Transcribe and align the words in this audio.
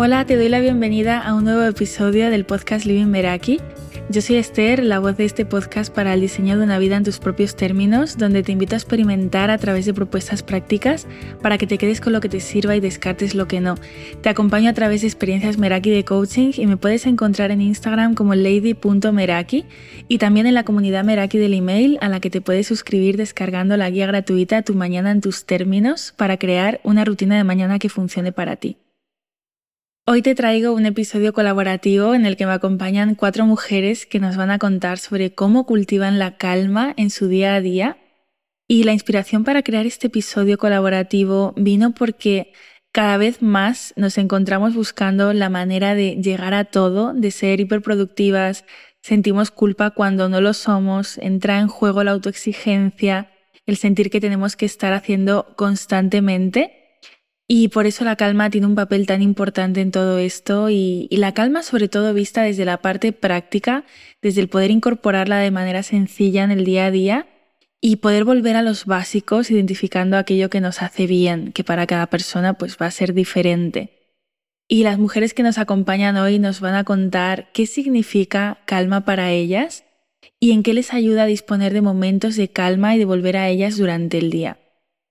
Hola, 0.00 0.24
te 0.24 0.36
doy 0.36 0.48
la 0.48 0.60
bienvenida 0.60 1.18
a 1.18 1.34
un 1.34 1.42
nuevo 1.42 1.64
episodio 1.64 2.30
del 2.30 2.44
podcast 2.44 2.86
Living 2.86 3.06
Meraki. 3.06 3.58
Yo 4.10 4.22
soy 4.22 4.36
Esther, 4.36 4.84
la 4.84 5.00
voz 5.00 5.16
de 5.16 5.24
este 5.24 5.44
podcast 5.44 5.92
para 5.92 6.14
el 6.14 6.20
diseño 6.20 6.56
de 6.56 6.62
una 6.62 6.78
vida 6.78 6.96
en 6.96 7.02
tus 7.02 7.18
propios 7.18 7.56
términos, 7.56 8.16
donde 8.16 8.44
te 8.44 8.52
invito 8.52 8.76
a 8.76 8.78
experimentar 8.78 9.50
a 9.50 9.58
través 9.58 9.86
de 9.86 9.94
propuestas 9.94 10.44
prácticas 10.44 11.08
para 11.42 11.58
que 11.58 11.66
te 11.66 11.78
quedes 11.78 12.00
con 12.00 12.12
lo 12.12 12.20
que 12.20 12.28
te 12.28 12.38
sirva 12.38 12.76
y 12.76 12.80
descartes 12.80 13.34
lo 13.34 13.48
que 13.48 13.60
no. 13.60 13.74
Te 14.22 14.28
acompaño 14.28 14.70
a 14.70 14.72
través 14.72 15.00
de 15.00 15.08
experiencias 15.08 15.58
Meraki 15.58 15.90
de 15.90 16.04
coaching 16.04 16.52
y 16.56 16.68
me 16.68 16.76
puedes 16.76 17.04
encontrar 17.04 17.50
en 17.50 17.60
Instagram 17.60 18.14
como 18.14 18.36
lady.meraki 18.36 19.64
y 20.06 20.18
también 20.18 20.46
en 20.46 20.54
la 20.54 20.62
comunidad 20.62 21.02
Meraki 21.02 21.38
del 21.38 21.54
email 21.54 21.98
a 22.00 22.08
la 22.08 22.20
que 22.20 22.30
te 22.30 22.40
puedes 22.40 22.68
suscribir 22.68 23.16
descargando 23.16 23.76
la 23.76 23.90
guía 23.90 24.06
gratuita 24.06 24.62
Tu 24.62 24.74
mañana 24.74 25.10
en 25.10 25.20
tus 25.20 25.44
términos 25.44 26.14
para 26.16 26.36
crear 26.36 26.80
una 26.84 27.04
rutina 27.04 27.36
de 27.36 27.42
mañana 27.42 27.80
que 27.80 27.88
funcione 27.88 28.30
para 28.30 28.54
ti. 28.54 28.76
Hoy 30.10 30.22
te 30.22 30.34
traigo 30.34 30.72
un 30.72 30.86
episodio 30.86 31.34
colaborativo 31.34 32.14
en 32.14 32.24
el 32.24 32.38
que 32.38 32.46
me 32.46 32.52
acompañan 32.52 33.14
cuatro 33.14 33.44
mujeres 33.44 34.06
que 34.06 34.20
nos 34.20 34.38
van 34.38 34.50
a 34.50 34.58
contar 34.58 34.96
sobre 34.96 35.34
cómo 35.34 35.66
cultivan 35.66 36.18
la 36.18 36.38
calma 36.38 36.94
en 36.96 37.10
su 37.10 37.28
día 37.28 37.54
a 37.54 37.60
día. 37.60 37.98
Y 38.66 38.84
la 38.84 38.94
inspiración 38.94 39.44
para 39.44 39.62
crear 39.62 39.84
este 39.84 40.06
episodio 40.06 40.56
colaborativo 40.56 41.52
vino 41.58 41.92
porque 41.92 42.54
cada 42.90 43.18
vez 43.18 43.42
más 43.42 43.92
nos 43.96 44.16
encontramos 44.16 44.74
buscando 44.74 45.34
la 45.34 45.50
manera 45.50 45.94
de 45.94 46.16
llegar 46.16 46.54
a 46.54 46.64
todo, 46.64 47.12
de 47.12 47.30
ser 47.30 47.60
hiperproductivas, 47.60 48.64
sentimos 49.02 49.50
culpa 49.50 49.90
cuando 49.90 50.30
no 50.30 50.40
lo 50.40 50.54
somos, 50.54 51.18
entra 51.18 51.58
en 51.58 51.68
juego 51.68 52.02
la 52.02 52.12
autoexigencia, 52.12 53.30
el 53.66 53.76
sentir 53.76 54.08
que 54.08 54.22
tenemos 54.22 54.56
que 54.56 54.64
estar 54.64 54.94
haciendo 54.94 55.54
constantemente 55.54 56.77
y 57.50 57.68
por 57.68 57.86
eso 57.86 58.04
la 58.04 58.14
calma 58.16 58.50
tiene 58.50 58.66
un 58.66 58.74
papel 58.74 59.06
tan 59.06 59.22
importante 59.22 59.80
en 59.80 59.90
todo 59.90 60.18
esto 60.18 60.68
y, 60.68 61.08
la 61.10 61.32
calma 61.32 61.62
sobre 61.62 61.88
todo 61.88 62.12
vista 62.12 62.42
desde 62.42 62.66
la 62.66 62.82
parte 62.82 63.12
práctica, 63.12 63.84
desde 64.20 64.42
el 64.42 64.48
poder 64.48 64.70
incorporarla 64.70 65.38
de 65.38 65.50
manera 65.50 65.82
sencilla 65.82 66.44
en 66.44 66.50
el 66.50 66.66
día 66.66 66.84
a 66.84 66.90
día 66.90 67.26
y 67.80 67.96
poder 67.96 68.24
volver 68.24 68.54
a 68.56 68.62
los 68.62 68.84
básicos 68.84 69.50
identificando 69.50 70.18
aquello 70.18 70.50
que 70.50 70.60
nos 70.60 70.82
hace 70.82 71.06
bien, 71.06 71.52
que 71.52 71.64
para 71.64 71.86
cada 71.86 72.08
persona 72.08 72.52
pues 72.54 72.76
va 72.80 72.86
a 72.86 72.90
ser 72.90 73.14
diferente. 73.14 73.94
Y 74.68 74.82
las 74.82 74.98
mujeres 74.98 75.32
que 75.32 75.42
nos 75.42 75.56
acompañan 75.56 76.18
hoy 76.18 76.38
nos 76.38 76.60
van 76.60 76.74
a 76.74 76.84
contar 76.84 77.50
qué 77.54 77.64
significa 77.64 78.58
calma 78.66 79.06
para 79.06 79.30
ellas 79.30 79.84
y 80.38 80.52
en 80.52 80.62
qué 80.62 80.74
les 80.74 80.92
ayuda 80.92 81.22
a 81.22 81.26
disponer 81.26 81.72
de 81.72 81.80
momentos 81.80 82.36
de 82.36 82.48
calma 82.48 82.94
y 82.94 82.98
de 82.98 83.06
volver 83.06 83.38
a 83.38 83.48
ellas 83.48 83.78
durante 83.78 84.18
el 84.18 84.28
día. 84.28 84.58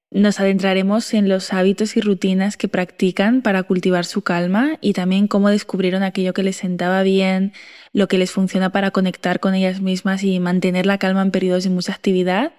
Nos 0.09 0.39
adentraremos 0.39 1.13
en 1.13 1.27
los 1.27 1.51
hábitos 1.51 1.97
y 1.97 2.01
rutinas 2.01 2.55
que 2.55 2.69
practican 2.69 3.41
para 3.41 3.63
cultivar 3.63 4.05
su 4.05 4.21
calma 4.21 4.77
y 4.79 4.93
también 4.93 5.27
cómo 5.27 5.49
descubrieron 5.49 6.01
aquello 6.01 6.33
que 6.33 6.43
les 6.43 6.55
sentaba 6.55 7.03
bien, 7.03 7.51
lo 7.91 8.07
que 8.07 8.17
les 8.17 8.31
funciona 8.31 8.71
para 8.71 8.91
conectar 8.91 9.41
con 9.41 9.53
ellas 9.53 9.81
mismas 9.81 10.23
y 10.23 10.39
mantener 10.39 10.85
la 10.85 10.97
calma 10.97 11.23
en 11.23 11.31
periodos 11.31 11.65
de 11.65 11.71
mucha 11.71 11.91
actividad. 11.91 12.53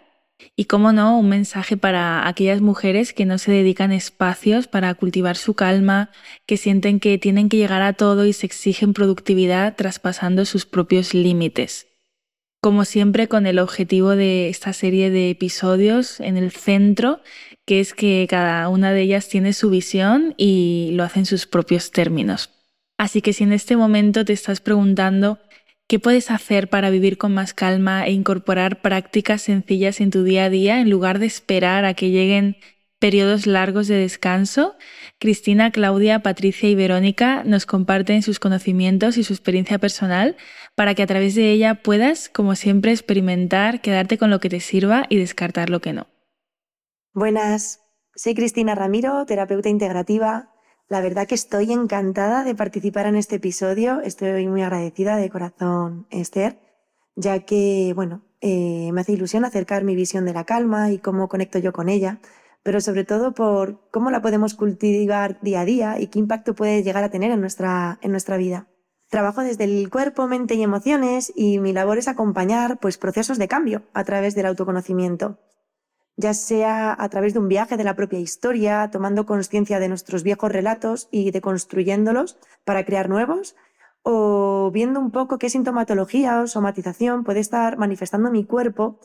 Y 0.57 0.67
cómo 0.67 0.93
no, 0.93 1.19
un 1.19 1.31
mensaje 1.31 1.79
para 1.79 2.29
aquellas 2.29 2.61
mujeres 2.61 3.15
que 3.15 3.25
no 3.25 3.39
se 3.39 3.51
dedican 3.51 3.93
espacios 3.93 4.69
para 4.69 4.95
cultivar 4.95 5.37
su 5.37 5.55
calma, 5.55 6.11
que 6.45 6.59
sienten 6.59 7.01
que 7.01 7.17
tienen 7.17 7.49
que 7.49 7.57
llegar 7.57 7.81
a 7.81 7.95
todo 7.95 8.27
y 8.27 8.35
se 8.35 8.45
exigen 8.45 8.93
productividad 8.93 9.75
traspasando 9.75 10.45
sus 10.45 10.67
propios 10.67 11.15
límites 11.15 11.88
como 12.61 12.85
siempre 12.85 13.29
con 13.29 13.47
el 13.47 13.59
objetivo 13.59 14.11
de 14.11 14.49
esta 14.49 14.73
serie 14.73 15.11
de 15.11 15.31
episodios 15.31 16.21
en 16.21 16.37
el 16.37 16.51
centro, 16.51 17.21
que 17.65 17.81
es 17.81 17.95
que 17.95 18.27
cada 18.29 18.69
una 18.69 18.93
de 18.93 19.03
ellas 19.03 19.29
tiene 19.29 19.53
su 19.53 19.71
visión 19.71 20.35
y 20.37 20.91
lo 20.95 21.05
hace 21.05 21.21
en 21.21 21.27
sus 21.27 21.47
propios 21.47 21.91
términos. 21.93 22.51
Así 22.99 23.23
que 23.23 23.33
si 23.33 23.45
en 23.45 23.53
este 23.53 23.77
momento 23.77 24.25
te 24.25 24.33
estás 24.33 24.61
preguntando 24.61 25.39
qué 25.87 25.99
puedes 26.01 26.31
hacer 26.31 26.69
para 26.69 26.91
vivir 26.91 27.17
con 27.17 27.33
más 27.33 27.55
calma 27.55 28.07
e 28.07 28.13
incorporar 28.13 28.83
prácticas 28.83 29.43
sencillas 29.43 30.01
en 30.01 30.11
tu 30.11 30.25
día 30.25 30.45
a 30.45 30.51
día 30.51 30.81
en 30.81 30.91
lugar 30.91 31.21
de 31.21 31.27
esperar 31.27 31.85
a 31.85 31.95
que 31.95 32.11
lleguen 32.11 32.57
periodos 32.99 33.47
largos 33.47 33.87
de 33.89 33.97
descanso, 33.97 34.75
Cristina, 35.19 35.71
Claudia, 35.71 36.23
Patricia 36.23 36.69
y 36.69 36.75
Verónica 36.75 37.45
nos 37.45 37.67
comparten 37.67 38.23
sus 38.23 38.41
conocimientos 38.41 39.17
y 39.17 39.25
su 39.25 39.33
experiencia 39.33 39.79
personal 39.79 40.37
para 40.75 40.95
que 40.95 41.03
a 41.03 41.07
través 41.07 41.35
de 41.35 41.51
ella 41.51 41.83
puedas, 41.83 42.29
como 42.29 42.55
siempre, 42.55 42.93
experimentar, 42.93 43.81
quedarte 43.81 44.19
con 44.19 44.31
lo 44.31 44.41
que 44.41 44.49
te 44.49 44.61
sirva 44.61 45.07
y 45.09 45.19
descartar 45.19 45.71
lo 45.71 45.81
que 45.81 45.93
no. 45.93 46.07
Buenas, 47.15 47.81
soy 48.15 48.35
Cristina 48.35 48.75
Ramiro, 48.75 49.25
terapeuta 49.27 49.69
integrativa. 49.69 50.53
La 50.89 51.01
verdad 51.01 51.27
que 51.27 51.35
estoy 51.35 51.73
encantada 51.73 52.45
de 52.45 52.55
participar 52.55 53.07
en 53.07 53.17
este 53.17 53.37
episodio. 53.37 54.01
Estoy 54.01 54.47
muy 54.49 54.63
agradecida 54.63 55.17
de 55.17 55.29
corazón, 55.29 56.07
Esther, 56.11 56.59
ya 57.15 57.41
que, 57.41 57.93
bueno, 57.95 58.25
eh, 58.41 58.91
me 58.93 59.01
hace 59.01 59.13
ilusión 59.13 59.45
acercar 59.45 59.85
mi 59.85 59.95
visión 59.95 60.25
de 60.25 60.33
la 60.33 60.45
calma 60.45 60.91
y 60.91 60.99
cómo 60.99 61.29
conecto 61.29 61.59
yo 61.59 61.73
con 61.73 61.89
ella 61.89 62.21
pero 62.69 62.83
sobre 62.83 63.05
todo 63.05 63.33
por 63.33 63.89
cómo 63.91 64.11
la 64.11 64.21
podemos 64.21 64.53
cultivar 64.53 65.41
día 65.41 65.63
a 65.63 65.65
día 65.65 65.99
y 65.99 66.09
qué 66.09 66.19
impacto 66.19 66.55
puede 66.55 66.83
llegar 66.83 67.03
a 67.03 67.09
tener 67.09 67.31
en 67.31 67.41
nuestra, 67.41 67.99
en 68.03 68.11
nuestra 68.11 68.37
vida. 68.37 68.69
Trabajo 69.09 69.41
desde 69.41 69.65
el 69.65 69.89
cuerpo, 69.89 70.29
mente 70.29 70.55
y 70.55 70.63
emociones 70.63 71.33
y 71.35 71.61
mi 71.61 71.73
labor 71.73 71.97
es 71.97 72.09
acompañar 72.09 72.79
pues, 72.79 72.99
procesos 72.99 73.39
de 73.39 73.49
cambio 73.49 73.85
a 73.95 74.05
través 74.05 74.35
del 74.35 74.45
autoconocimiento, 74.45 75.39
ya 76.19 76.35
sea 76.35 76.95
a 76.99 77.09
través 77.09 77.33
de 77.33 77.39
un 77.39 77.49
viaje 77.49 77.79
de 77.79 77.85
la 77.85 77.97
propia 77.97 78.19
historia, 78.19 78.91
tomando 78.93 79.25
conciencia 79.25 79.81
de 79.81 79.89
nuestros 79.89 80.23
viejos 80.23 80.53
relatos 80.53 81.09
y 81.11 81.31
deconstruyéndolos 81.31 82.37
para 82.67 82.85
crear 82.85 83.09
nuevos, 83.09 83.57
o 84.03 84.71
viendo 84.75 85.01
un 85.01 85.11
poco 85.11 85.39
qué 85.39 85.49
sintomatología 85.49 86.43
o 86.43 86.47
somatización 86.47 87.25
puede 87.25 87.41
estar 87.41 87.79
manifestando 87.79 88.31
mi 88.31 88.45
cuerpo 88.45 89.01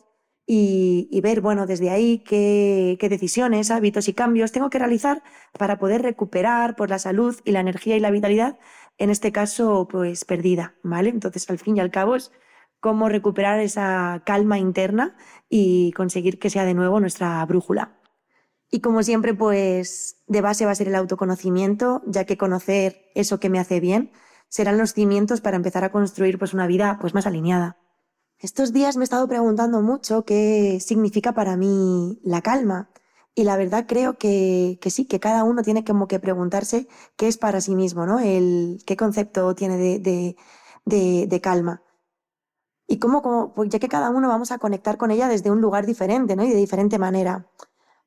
y, 0.45 1.21
ver, 1.21 1.41
bueno, 1.41 1.65
desde 1.65 1.89
ahí 1.89 2.19
qué, 2.19 2.97
decisiones, 3.09 3.71
hábitos 3.71 4.07
y 4.09 4.13
cambios 4.13 4.51
tengo 4.51 4.69
que 4.69 4.79
realizar 4.79 5.23
para 5.57 5.79
poder 5.79 6.01
recuperar 6.01 6.75
por 6.75 6.89
la 6.89 6.99
salud 6.99 7.39
y 7.45 7.51
la 7.51 7.61
energía 7.61 7.95
y 7.95 7.99
la 8.01 8.11
vitalidad, 8.11 8.59
en 8.97 9.09
este 9.09 9.31
caso, 9.31 9.87
pues 9.89 10.25
perdida, 10.25 10.75
¿vale? 10.83 11.09
Entonces, 11.09 11.49
al 11.49 11.59
fin 11.59 11.77
y 11.77 11.79
al 11.79 11.91
cabo, 11.91 12.15
es 12.15 12.31
cómo 12.79 13.09
recuperar 13.09 13.59
esa 13.59 14.23
calma 14.25 14.59
interna 14.59 15.15
y 15.49 15.93
conseguir 15.93 16.39
que 16.39 16.49
sea 16.49 16.65
de 16.65 16.73
nuevo 16.73 16.99
nuestra 16.99 17.45
brújula. 17.45 17.99
Y 18.69 18.81
como 18.81 19.03
siempre, 19.03 19.33
pues 19.33 20.23
de 20.27 20.41
base 20.41 20.65
va 20.65 20.71
a 20.71 20.75
ser 20.75 20.89
el 20.89 20.95
autoconocimiento, 20.95 22.01
ya 22.07 22.25
que 22.25 22.37
conocer 22.37 23.05
eso 23.15 23.39
que 23.39 23.49
me 23.49 23.59
hace 23.59 23.79
bien 23.79 24.11
serán 24.49 24.77
los 24.77 24.93
cimientos 24.93 25.41
para 25.41 25.57
empezar 25.57 25.83
a 25.83 25.91
construir 25.91 26.37
pues 26.37 26.53
una 26.53 26.67
vida 26.67 26.97
pues 26.99 27.13
más 27.13 27.25
alineada. 27.25 27.77
Estos 28.43 28.73
días 28.73 28.97
me 28.97 29.03
he 29.03 29.05
estado 29.05 29.25
preguntando 29.25 29.81
mucho 29.81 30.25
qué 30.25 30.81
significa 30.81 31.31
para 31.31 31.55
mí 31.55 32.19
la 32.23 32.41
calma. 32.41 32.89
Y 33.33 33.45
la 33.45 33.55
verdad 33.55 33.85
creo 33.87 34.17
que, 34.17 34.77
sí, 34.87 35.05
que 35.05 35.21
cada 35.21 35.45
uno 35.45 35.63
tiene 35.63 35.85
como 35.85 36.09
que 36.09 36.19
preguntarse 36.19 36.89
qué 37.15 37.29
es 37.29 37.37
para 37.37 37.61
sí 37.61 37.73
mismo, 37.73 38.05
¿no? 38.05 38.19
El, 38.19 38.83
qué 38.85 38.97
concepto 38.97 39.55
tiene 39.55 39.77
de, 39.77 40.35
de, 40.85 41.41
calma. 41.41 41.83
Y 42.85 42.99
cómo, 42.99 43.21
cómo, 43.21 43.53
pues 43.53 43.69
ya 43.69 43.79
que 43.79 43.87
cada 43.87 44.09
uno 44.09 44.27
vamos 44.27 44.51
a 44.51 44.57
conectar 44.57 44.97
con 44.97 45.11
ella 45.11 45.29
desde 45.29 45.49
un 45.49 45.61
lugar 45.61 45.85
diferente, 45.85 46.35
¿no? 46.35 46.43
Y 46.43 46.49
de 46.49 46.57
diferente 46.57 46.99
manera. 46.99 47.47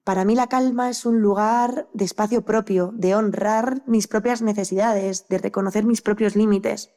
Para 0.05 0.27
mí 0.27 0.35
la 0.35 0.49
calma 0.49 0.91
es 0.91 1.07
un 1.07 1.23
lugar 1.23 1.89
de 1.95 2.05
espacio 2.05 2.45
propio, 2.45 2.93
de 2.95 3.15
honrar 3.15 3.83
mis 3.87 4.07
propias 4.07 4.43
necesidades, 4.43 5.29
de 5.29 5.39
reconocer 5.39 5.87
mis 5.87 6.03
propios 6.03 6.37
límites 6.37 6.91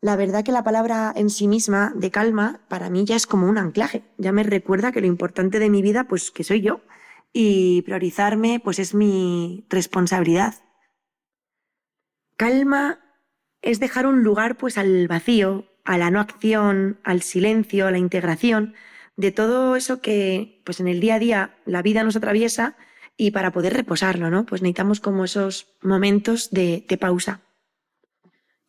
la 0.00 0.16
verdad 0.16 0.44
que 0.44 0.52
la 0.52 0.64
palabra 0.64 1.12
en 1.14 1.30
sí 1.30 1.46
misma 1.46 1.92
de 1.94 2.10
calma 2.10 2.60
para 2.68 2.90
mí 2.90 3.04
ya 3.04 3.16
es 3.16 3.26
como 3.26 3.46
un 3.48 3.58
anclaje, 3.58 4.02
ya 4.16 4.32
me 4.32 4.42
recuerda 4.42 4.92
que 4.92 5.00
lo 5.00 5.06
importante 5.06 5.58
de 5.58 5.70
mi 5.70 5.82
vida 5.82 6.04
pues 6.04 6.30
que 6.30 6.44
soy 6.44 6.62
yo 6.62 6.80
y 7.32 7.82
priorizarme 7.82 8.60
pues 8.62 8.78
es 8.78 8.94
mi 8.94 9.66
responsabilidad. 9.68 10.54
Calma 12.36 12.98
es 13.60 13.78
dejar 13.78 14.06
un 14.06 14.22
lugar 14.22 14.56
pues 14.56 14.78
al 14.78 15.06
vacío, 15.06 15.66
a 15.84 15.98
la 15.98 16.10
no 16.10 16.20
acción, 16.20 16.98
al 17.04 17.20
silencio, 17.20 17.86
a 17.86 17.90
la 17.90 17.98
integración 17.98 18.74
de 19.16 19.32
todo 19.32 19.76
eso 19.76 20.00
que 20.00 20.62
pues 20.64 20.80
en 20.80 20.88
el 20.88 21.00
día 21.00 21.16
a 21.16 21.18
día 21.18 21.56
la 21.66 21.82
vida 21.82 22.02
nos 22.04 22.16
atraviesa 22.16 22.76
y 23.18 23.32
para 23.32 23.52
poder 23.52 23.74
reposarlo, 23.74 24.30
¿no? 24.30 24.46
Pues 24.46 24.62
necesitamos 24.62 25.00
como 25.00 25.24
esos 25.24 25.74
momentos 25.82 26.50
de, 26.50 26.86
de 26.88 26.96
pausa. 26.96 27.42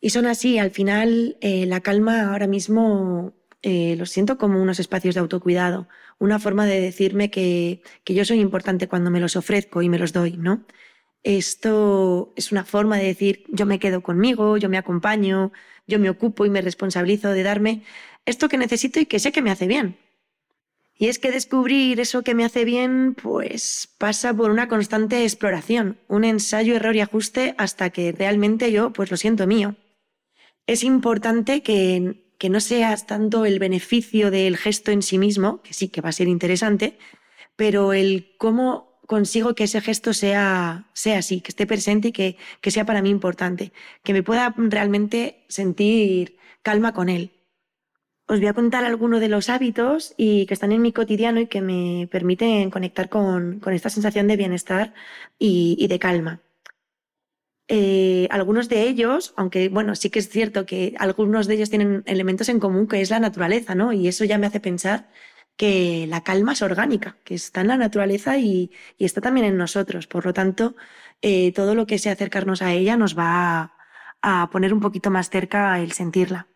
Y 0.04 0.10
son 0.10 0.26
así, 0.26 0.58
al 0.58 0.72
final 0.72 1.36
eh, 1.40 1.64
la 1.64 1.80
calma 1.80 2.32
ahora 2.32 2.48
mismo 2.48 3.34
eh, 3.62 3.94
lo 3.96 4.04
siento 4.04 4.36
como 4.36 4.60
unos 4.60 4.80
espacios 4.80 5.14
de 5.14 5.20
autocuidado, 5.20 5.88
una 6.18 6.40
forma 6.40 6.66
de 6.66 6.80
decirme 6.80 7.30
que, 7.30 7.82
que, 8.02 8.12
yo 8.12 8.24
soy 8.24 8.40
importante 8.40 8.88
cuando 8.88 9.12
me 9.12 9.20
los 9.20 9.36
ofrezco 9.36 9.80
y 9.80 9.88
me 9.88 10.00
los 10.00 10.12
doy, 10.12 10.36
¿no? 10.36 10.66
Esto 11.22 12.32
es 12.36 12.50
una 12.50 12.64
forma 12.64 12.98
de 12.98 13.04
decir 13.04 13.44
yo 13.48 13.64
me 13.64 13.78
quedo 13.78 14.02
conmigo, 14.02 14.56
yo 14.56 14.68
me 14.68 14.76
acompaño, 14.76 15.52
yo 15.86 16.00
me 16.00 16.10
ocupo 16.10 16.44
y 16.46 16.50
me 16.50 16.62
responsabilizo 16.62 17.28
de 17.30 17.44
darme 17.44 17.84
esto 18.26 18.48
que 18.48 18.58
necesito 18.58 18.98
y 18.98 19.06
que 19.06 19.20
sé 19.20 19.30
que 19.30 19.42
me 19.42 19.52
hace 19.52 19.68
bien. 19.68 19.96
Y 20.96 21.06
es 21.06 21.20
que 21.20 21.30
descubrir 21.30 22.00
eso 22.00 22.22
que 22.22 22.34
me 22.34 22.44
hace 22.44 22.64
bien, 22.64 23.14
pues 23.14 23.88
pasa 23.98 24.34
por 24.34 24.50
una 24.50 24.66
constante 24.66 25.22
exploración, 25.22 25.98
un 26.08 26.24
ensayo, 26.24 26.74
error 26.74 26.96
y 26.96 27.00
ajuste 27.00 27.54
hasta 27.56 27.90
que 27.90 28.10
realmente 28.10 28.72
yo, 28.72 28.92
pues 28.92 29.10
lo 29.12 29.16
siento 29.16 29.46
mío. 29.46 29.76
Es 30.66 30.84
importante 30.84 31.62
que, 31.62 32.32
que 32.38 32.48
no 32.48 32.60
seas 32.60 33.06
tanto 33.06 33.44
el 33.44 33.58
beneficio 33.58 34.30
del 34.30 34.56
gesto 34.56 34.90
en 34.90 35.02
sí 35.02 35.18
mismo, 35.18 35.62
que 35.62 35.74
sí 35.74 35.88
que 35.88 36.00
va 36.00 36.10
a 36.10 36.12
ser 36.12 36.28
interesante, 36.28 36.98
pero 37.56 37.92
el 37.92 38.34
cómo 38.38 39.00
consigo 39.06 39.54
que 39.54 39.64
ese 39.64 39.80
gesto 39.80 40.14
sea, 40.14 40.90
sea 40.94 41.18
así, 41.18 41.40
que 41.40 41.50
esté 41.50 41.66
presente 41.66 42.08
y 42.08 42.12
que, 42.12 42.36
que 42.60 42.70
sea 42.70 42.86
para 42.86 43.02
mí 43.02 43.10
importante, 43.10 43.72
que 44.02 44.12
me 44.12 44.22
pueda 44.22 44.54
realmente 44.56 45.44
sentir 45.48 46.38
calma 46.62 46.94
con 46.94 47.08
él 47.08 47.32
os 48.32 48.38
voy 48.38 48.48
a 48.48 48.54
contar 48.54 48.84
algunos 48.84 49.20
de 49.20 49.28
los 49.28 49.50
hábitos 49.50 50.14
y 50.16 50.46
que 50.46 50.54
están 50.54 50.72
en 50.72 50.80
mi 50.80 50.92
cotidiano 50.92 51.40
y 51.40 51.48
que 51.48 51.60
me 51.60 52.08
permiten 52.10 52.70
conectar 52.70 53.08
con, 53.08 53.60
esta 53.66 53.90
sensación 53.90 54.26
de 54.26 54.36
bienestar 54.36 54.94
y, 55.38 55.86
de 55.86 55.98
calma. 55.98 56.40
Eh, 57.74 58.28
algunos 58.30 58.68
de 58.68 58.82
ellos, 58.82 59.32
aunque 59.34 59.70
bueno, 59.70 59.94
sí 59.94 60.10
que 60.10 60.18
es 60.18 60.28
cierto 60.28 60.66
que 60.66 60.94
algunos 60.98 61.46
de 61.46 61.54
ellos 61.54 61.70
tienen 61.70 62.02
elementos 62.04 62.50
en 62.50 62.60
común, 62.60 62.86
que 62.86 63.00
es 63.00 63.08
la 63.08 63.18
naturaleza, 63.18 63.74
¿no? 63.74 63.94
Y 63.94 64.08
eso 64.08 64.26
ya 64.26 64.36
me 64.36 64.46
hace 64.46 64.60
pensar 64.60 65.08
que 65.56 66.06
la 66.06 66.22
calma 66.22 66.52
es 66.52 66.60
orgánica, 66.60 67.16
que 67.24 67.34
está 67.34 67.62
en 67.62 67.68
la 67.68 67.78
naturaleza 67.78 68.36
y, 68.36 68.72
está 68.98 69.22
también 69.22 69.46
en 69.46 69.56
nosotros. 69.56 70.06
Por 70.06 70.26
lo 70.26 70.34
tanto, 70.34 70.76
eh, 71.22 71.52
todo 71.52 71.74
lo 71.74 71.86
que 71.86 71.98
sea 71.98 72.12
acercarnos 72.12 72.60
a 72.60 72.72
ella 72.74 72.98
nos 72.98 73.18
va 73.18 73.72
a 74.20 74.50
poner 74.50 74.74
un 74.74 74.80
poquito 74.80 75.10
más 75.10 75.30
cerca 75.30 75.80
el 75.80 75.92
sentirla. 75.92 76.48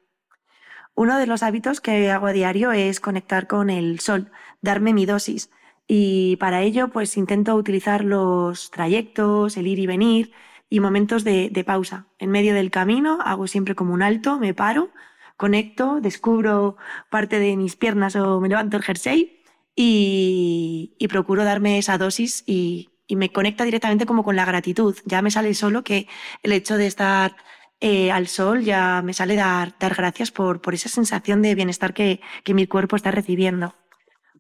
Uno 0.95 1.19
de 1.19 1.27
los 1.27 1.43
hábitos 1.43 1.81
que 1.81 2.11
hago 2.11 2.27
a 2.27 2.33
diario 2.33 2.73
es 2.73 3.01
conectar 3.01 3.47
con 3.47 3.71
el 3.71 4.01
sol, 4.01 4.31
darme 4.61 4.93
mi 4.93 5.07
dosis. 5.07 5.51
Y 5.89 6.37
para 6.37 6.63
ello, 6.63 6.89
pues 6.91 7.17
intento 7.17 7.55
utilizar 7.55 8.05
los 8.05 8.71
trayectos, 8.71 9.57
el 9.57 9.67
ir 9.67 9.79
y 9.79 9.87
venir 9.87 10.33
y 10.69 10.81
momentos 10.81 11.25
de, 11.25 11.65
pausa. 11.67 12.07
En 12.19 12.31
medio 12.31 12.55
del 12.55 12.71
camino 12.71 13.19
hago 13.25 13.47
siempre 13.47 13.75
como 13.75 13.95
un 13.95 14.03
alto, 14.03 14.39
me 14.39 14.55
paro, 14.55 14.91
conecto, 15.37 16.01
descubro 16.01 16.77
parte 17.11 17.39
de 17.39 17.57
mis 17.57 17.77
piernas 17.77 18.17
o 18.17 18.41
me 18.41 18.49
levanto 18.49 18.77
el 18.77 18.83
jersey 18.83 19.43
y, 19.75 20.97
procuro 21.09 21.45
darme 21.45 21.79
esa 21.79 21.99
dosis 21.99 22.43
y, 22.47 22.91
y 23.07 23.17
me 23.17 23.33
conecta 23.33 23.65
directamente 23.65 24.07
como 24.07 24.25
con 24.25 24.37
la 24.37 24.45
gratitud. 24.45 24.97
Ya 25.05 25.23
me 25.23 25.31
sale 25.31 25.55
solo 25.55 25.85
que 25.85 26.09
el 26.43 26.53
hecho 26.53 26.77
de 26.77 26.87
estar 26.87 27.37
eh, 27.81 28.11
al 28.11 28.27
sol 28.27 28.63
ya 28.63 29.03
me 29.03 29.13
sale 29.13 29.37
dar, 29.37 29.75
dar 29.79 29.95
gracias 29.95 30.31
por, 30.31 30.63
por 30.63 30.75
esa 30.75 30.89
sensación 30.89 31.43
de 31.43 31.55
bienestar 31.55 31.93
que, 31.93 32.21
que 32.43 32.55
mi 32.55 32.67
cuerpo 32.67 32.97
está 32.97 33.11
recibiendo. 33.11 33.75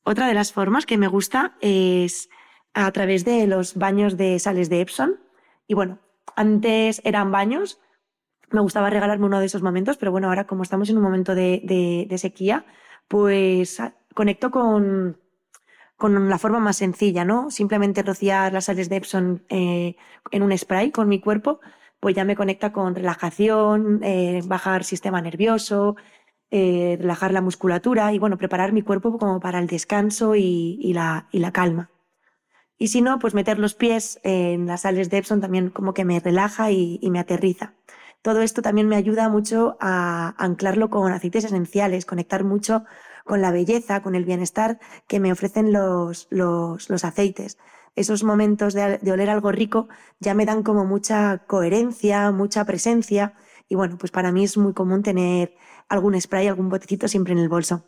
Otra 0.04 0.26
de 0.26 0.34
las 0.34 0.52
formas 0.52 0.86
que 0.86 0.96
me 0.96 1.08
gusta 1.08 1.56
es 1.60 2.30
a 2.72 2.90
través 2.92 3.24
de 3.24 3.46
los 3.46 3.74
baños 3.74 4.16
de 4.16 4.38
sales 4.38 4.70
de 4.70 4.80
Epson. 4.80 5.20
Y 5.66 5.74
bueno, 5.74 5.98
antes 6.34 7.00
eran 7.04 7.30
baños, 7.30 7.80
me 8.50 8.60
gustaba 8.60 8.90
regalarme 8.90 9.26
uno 9.26 9.40
de 9.40 9.46
esos 9.46 9.62
momentos, 9.62 9.96
pero 9.96 10.12
bueno, 10.12 10.28
ahora 10.28 10.46
como 10.46 10.62
estamos 10.62 10.88
en 10.90 10.96
un 10.96 11.02
momento 11.02 11.34
de, 11.34 12.14
sequía, 12.18 12.64
pues 13.08 13.78
conecto 14.14 14.50
con, 14.50 15.20
con 15.96 16.28
la 16.28 16.38
forma 16.38 16.60
más 16.60 16.76
sencilla, 16.76 17.24
¿no? 17.24 17.50
Simplemente 17.50 18.02
rociar 18.02 18.52
las 18.52 18.66
sales 18.66 18.88
de 18.88 18.96
Epson 18.96 19.44
eh, 19.48 19.96
en 20.30 20.42
un 20.42 20.56
spray 20.56 20.90
con 20.90 21.08
mi 21.08 21.20
cuerpo 21.20 21.60
pues 22.00 22.14
ya 22.14 22.24
me 22.24 22.36
conecta 22.36 22.72
con 22.72 22.94
relajación, 22.94 24.00
eh, 24.02 24.42
bajar 24.44 24.84
sistema 24.84 25.20
nervioso, 25.20 25.96
eh, 26.50 26.96
relajar 27.00 27.32
la 27.32 27.40
musculatura 27.40 28.12
y 28.12 28.18
bueno, 28.18 28.38
preparar 28.38 28.72
mi 28.72 28.82
cuerpo 28.82 29.18
como 29.18 29.40
para 29.40 29.58
el 29.58 29.66
descanso 29.66 30.34
y, 30.36 30.92
la, 30.94 31.28
y 31.32 31.38
la 31.40 31.52
calma. 31.52 31.90
Y 32.78 32.88
si 32.88 33.00
no, 33.00 33.18
pues 33.18 33.34
meter 33.34 33.58
los 33.58 33.74
pies 33.74 34.20
en 34.22 34.66
las 34.66 34.82
sales 34.82 35.10
de 35.10 35.18
Epson 35.18 35.40
también 35.40 35.70
como 35.70 35.94
que 35.94 36.04
me 36.04 36.20
relaja 36.20 36.70
y, 36.70 37.00
me 37.10 37.18
aterriza. 37.18 37.74
Todo 38.22 38.42
esto 38.42 38.60
también 38.62 38.88
me 38.88 38.96
ayuda 38.96 39.28
mucho 39.28 39.76
a 39.80 40.34
anclarlo 40.42 40.90
con 40.90 41.12
aceites 41.12 41.44
esenciales, 41.44 42.06
conectar 42.06 42.44
mucho 42.44 42.84
con 43.24 43.40
la 43.40 43.52
belleza, 43.52 44.02
con 44.02 44.14
el 44.14 44.24
bienestar 44.24 44.78
que 45.06 45.20
me 45.20 45.32
ofrecen 45.32 45.72
los, 45.72 46.26
los, 46.30 46.90
los 46.90 47.04
aceites 47.04 47.56
esos 47.96 48.22
momentos 48.24 48.74
de, 48.74 49.00
oler 49.10 49.30
algo 49.30 49.50
rico 49.50 49.88
ya 50.20 50.34
me 50.34 50.44
dan 50.44 50.62
como 50.62 50.84
mucha 50.84 51.38
coherencia, 51.46 52.30
mucha 52.30 52.64
presencia 52.64 53.34
y 53.68 53.74
bueno, 53.74 53.96
pues 53.98 54.12
para 54.12 54.30
mí 54.30 54.44
es 54.44 54.56
muy 54.58 54.74
común 54.74 55.02
tener 55.02 55.56
algún 55.88 56.20
spray, 56.20 56.46
algún 56.46 56.68
botecito 56.68 57.08
siempre 57.08 57.32
en 57.32 57.40
el 57.40 57.48
bolso. 57.48 57.84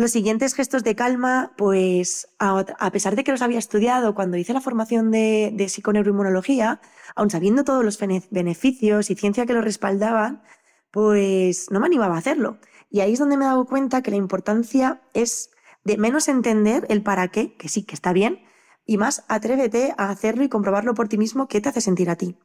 Los 0.00 0.12
siguientes 0.12 0.54
gestos 0.54 0.82
de 0.82 0.94
calma, 0.94 1.52
pues 1.58 2.26
a, 2.38 2.90
pesar 2.90 3.16
de 3.16 3.22
que 3.22 3.32
los 3.32 3.42
había 3.42 3.58
estudiado 3.58 4.14
cuando 4.14 4.38
hice 4.38 4.54
la 4.54 4.62
formación 4.62 5.10
de, 5.10 5.52
de 5.52 5.68
psiconeuroinmunología, 5.68 6.80
aun 7.14 7.28
sabiendo 7.28 7.64
todos 7.64 7.84
los 7.84 7.98
beneficios 8.30 9.10
y 9.10 9.14
ciencia 9.14 9.44
que 9.44 9.52
lo 9.52 9.60
respaldaban, 9.60 10.42
pues 10.90 11.70
no 11.70 11.80
me 11.80 11.86
animaba 11.86 12.14
a 12.14 12.18
hacerlo. 12.18 12.56
Y 12.88 13.00
ahí 13.00 13.12
es 13.12 13.18
donde 13.18 13.36
me 13.36 13.44
he 13.44 13.48
dado 13.48 13.66
cuenta 13.66 14.00
que 14.00 14.10
la 14.10 14.16
importancia 14.16 15.02
es 15.12 15.50
de 15.84 15.98
menos 15.98 16.28
entender 16.28 16.86
el 16.88 17.02
para 17.02 17.28
qué, 17.28 17.54
que 17.58 17.68
sí, 17.68 17.82
que 17.82 17.94
está 17.94 18.14
bien, 18.14 18.40
y 18.86 18.96
más 18.96 19.26
atrévete 19.28 19.92
a 19.98 20.08
hacerlo 20.08 20.44
y 20.44 20.48
comprobarlo 20.48 20.94
por 20.94 21.08
ti 21.08 21.18
mismo 21.18 21.46
qué 21.46 21.60
te 21.60 21.68
hace 21.68 21.82
sentir 21.82 22.08
a 22.08 22.16
ti. 22.16 22.38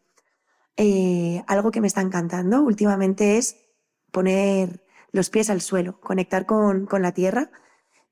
Eh, 0.75 1.41
algo 1.47 1.71
que 1.71 1.79
me 1.79 1.87
está 1.87 2.01
encantando 2.01 2.63
últimamente 2.63 3.37
es 3.37 3.55
poner 4.11 4.84
los 5.15 5.29
pies 5.29 5.49
al 5.49 5.61
suelo, 5.61 5.99
conectar 6.01 6.45
con, 6.45 6.87
la 6.99 7.13
tierra 7.13 7.49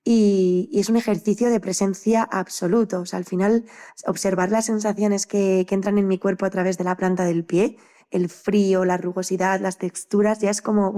y, 0.05 0.69
es 0.73 0.89
un 0.89 0.95
ejercicio 0.95 1.49
de 1.49 1.59
presencia 1.59 2.23
absoluto. 2.23 3.01
O 3.01 3.05
sea, 3.05 3.19
al 3.19 3.25
final, 3.25 3.65
observar 4.07 4.51
las 4.51 4.65
sensaciones 4.67 5.27
que, 5.27 5.67
entran 5.69 5.97
en 5.97 6.07
mi 6.07 6.17
cuerpo 6.17 6.45
a 6.45 6.49
través 6.49 6.77
de 6.77 6.85
la 6.85 6.95
planta 6.95 7.25
del 7.25 7.43
pie, 7.43 7.77
el 8.09 8.29
frío, 8.29 8.85
la 8.85 8.97
rugosidad, 8.97 9.59
las 9.59 9.77
texturas, 9.77 10.39
ya 10.39 10.49
es 10.49 10.61
como, 10.61 10.93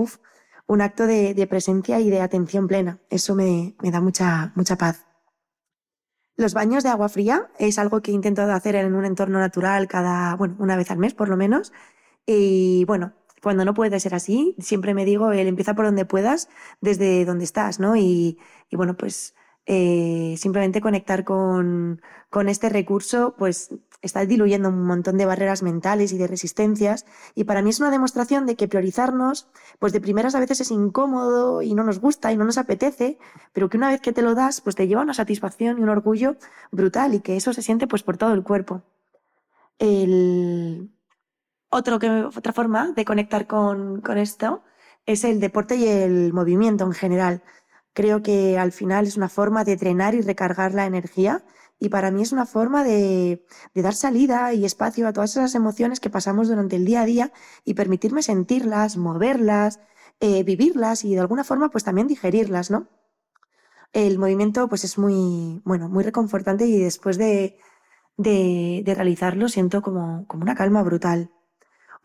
un 0.67 0.81
acto 0.81 1.07
de, 1.07 1.47
presencia 1.49 1.99
y 1.99 2.11
de 2.11 2.21
atención 2.21 2.67
plena. 2.67 2.99
Eso 3.09 3.33
me, 3.33 3.75
da 3.81 3.99
mucha, 3.99 4.53
mucha 4.55 4.77
paz. 4.77 5.07
Los 6.37 6.53
baños 6.53 6.83
de 6.83 6.89
agua 6.89 7.09
fría 7.09 7.49
es 7.57 7.79
algo 7.79 8.01
que 8.01 8.11
he 8.11 8.13
intentado 8.13 8.53
hacer 8.53 8.75
en 8.75 8.93
un 8.93 9.05
entorno 9.05 9.39
natural 9.39 9.87
cada, 9.87 10.35
bueno, 10.35 10.55
una 10.59 10.75
vez 10.75 10.91
al 10.91 10.99
mes 10.99 11.15
por 11.15 11.29
lo 11.29 11.37
menos. 11.37 11.73
Y 12.27 12.85
bueno, 12.85 13.13
cuando 13.45 13.63
no 13.63 13.75
puede 13.75 13.99
ser 13.99 14.15
así, 14.15 14.55
siempre 14.57 14.95
me 14.95 15.05
digo, 15.05 15.31
el 15.31 15.45
empieza 15.45 15.75
por 15.75 15.85
donde 15.85 16.03
puedas, 16.03 16.49
desde 16.81 17.25
donde 17.25 17.43
estás, 17.43 17.79
¿no? 17.79 17.95
Y, 17.95 18.39
bueno, 18.71 18.97
pues 18.97 19.35
eh, 19.67 20.33
simplemente 20.35 20.81
conectar 20.81 21.23
con, 21.23 22.01
con, 22.31 22.49
este 22.49 22.69
recurso, 22.69 23.35
pues 23.37 23.69
está 24.01 24.25
diluyendo 24.25 24.69
un 24.69 24.83
montón 24.83 25.19
de 25.19 25.27
barreras 25.27 25.61
mentales 25.61 26.11
y 26.11 26.17
de 26.17 26.25
resistencias. 26.25 27.05
Y 27.35 27.43
para 27.43 27.61
mí 27.61 27.69
es 27.69 27.79
una 27.79 27.91
demostración 27.91 28.47
de 28.47 28.55
que 28.55 28.67
priorizarnos, 28.67 29.47
pues 29.77 29.93
de 29.93 30.01
primeras 30.01 30.33
a 30.33 30.39
veces 30.39 30.61
es 30.61 30.71
incómodo 30.71 31.61
y 31.61 31.75
no 31.75 31.83
nos 31.83 31.99
gusta 31.99 32.31
y 32.31 32.37
no 32.37 32.45
nos 32.45 32.57
apetece, 32.57 33.19
pero 33.53 33.69
que 33.69 33.77
una 33.77 33.89
vez 33.89 34.01
que 34.01 34.11
te 34.11 34.23
lo 34.23 34.33
das, 34.33 34.59
pues 34.59 34.75
te 34.75 34.87
lleva 34.87 35.03
una 35.03 35.13
satisfacción 35.13 35.77
y 35.77 35.83
un 35.83 35.89
orgullo 35.89 36.35
brutal 36.71 37.13
y 37.13 37.19
que 37.19 37.37
eso 37.37 37.53
se 37.53 37.61
siente 37.61 37.85
pues 37.85 38.01
por 38.01 38.17
todo 38.17 38.33
el 38.33 38.41
cuerpo. 38.41 38.81
El... 39.77 40.94
Otra 41.77 42.53
forma 42.53 42.93
de 42.93 43.03
conectar 43.03 43.47
con, 43.47 44.01
esto 44.15 44.63
es 45.05 45.25
el 45.25 45.41
deporte 45.41 45.75
y 45.75 45.85
el 45.85 46.31
movimiento 46.31 46.85
en 46.85 46.93
general. 46.93 47.43
Creo 47.91 48.23
que 48.23 48.57
al 48.57 48.71
final 48.71 49.07
es 49.07 49.17
una 49.17 49.27
forma 49.27 49.65
de 49.65 49.75
drenar 49.75 50.15
y 50.15 50.21
recargar 50.21 50.73
la 50.73 50.85
energía 50.85 51.43
y 51.77 51.89
para 51.89 52.11
mí 52.11 52.21
es 52.21 52.31
una 52.31 52.45
forma 52.45 52.85
de, 52.85 53.45
dar 53.73 53.93
salida 53.93 54.53
y 54.53 54.63
espacio 54.63 55.05
a 55.05 55.11
todas 55.11 55.31
esas 55.31 55.53
emociones 55.53 55.99
que 55.99 56.09
pasamos 56.09 56.47
durante 56.47 56.77
el 56.77 56.85
día 56.85 57.01
a 57.01 57.05
día 57.05 57.33
y 57.65 57.73
permitirme 57.73 58.23
sentirlas, 58.23 58.95
moverlas, 58.95 59.81
eh, 60.21 60.43
vivirlas 60.43 61.03
y 61.03 61.13
de 61.13 61.19
alguna 61.19 61.43
forma 61.43 61.71
pues 61.71 61.83
también 61.83 62.07
digerirlas, 62.07 62.71
¿no? 62.71 62.87
El 63.91 64.17
movimiento 64.17 64.69
pues 64.69 64.85
es 64.85 64.97
muy, 64.97 65.61
bueno, 65.65 65.89
muy 65.89 66.05
reconfortante 66.05 66.65
y 66.67 66.79
después 66.79 67.17
de, 67.17 67.57
realizarlo 68.17 69.49
siento 69.49 69.81
como 69.81 70.25
una 70.33 70.55
calma 70.55 70.81
brutal. 70.81 71.34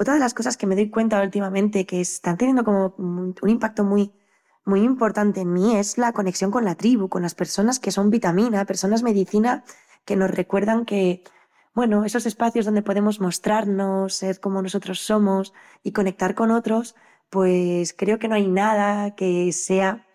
Otra 0.00 0.14
de 0.14 0.20
las 0.20 0.32
cosas 0.32 0.56
que 0.56 0.66
me 0.66 0.76
doy 0.76 0.88
cuenta 0.88 1.20
últimamente 1.20 1.84
que 1.84 2.00
están 2.00 2.38
teniendo 2.38 2.64
como 2.64 2.94
un 2.96 3.50
impacto 3.50 3.84
muy, 3.84 4.14
muy 4.64 4.80
importante 4.80 5.42
en 5.42 5.52
mí 5.52 5.76
es 5.76 5.98
la 5.98 6.14
conexión 6.14 6.50
con 6.50 6.64
la 6.64 6.74
tribu, 6.74 7.10
con 7.10 7.20
las 7.20 7.34
personas 7.34 7.78
que 7.78 7.90
son 7.90 8.08
vitamina, 8.08 8.64
personas 8.64 9.02
medicina 9.02 9.62
que 10.06 10.16
nos 10.16 10.30
recuerdan 10.30 10.86
que, 10.86 11.22
bueno, 11.74 12.06
esos 12.06 12.24
espacios 12.24 12.64
donde 12.64 12.80
podemos 12.80 13.20
mostrarnos, 13.20 14.14
ser 14.14 14.40
como 14.40 14.62
nosotros 14.62 15.00
somos 15.00 15.52
y 15.82 15.92
conectar 15.92 16.34
con 16.34 16.50
otros, 16.50 16.96
pues 17.28 17.92
creo 17.92 18.18
que 18.18 18.28
no 18.28 18.36
hay 18.36 18.48
nada 18.48 19.14
que 19.14 19.52
sea 19.52 20.06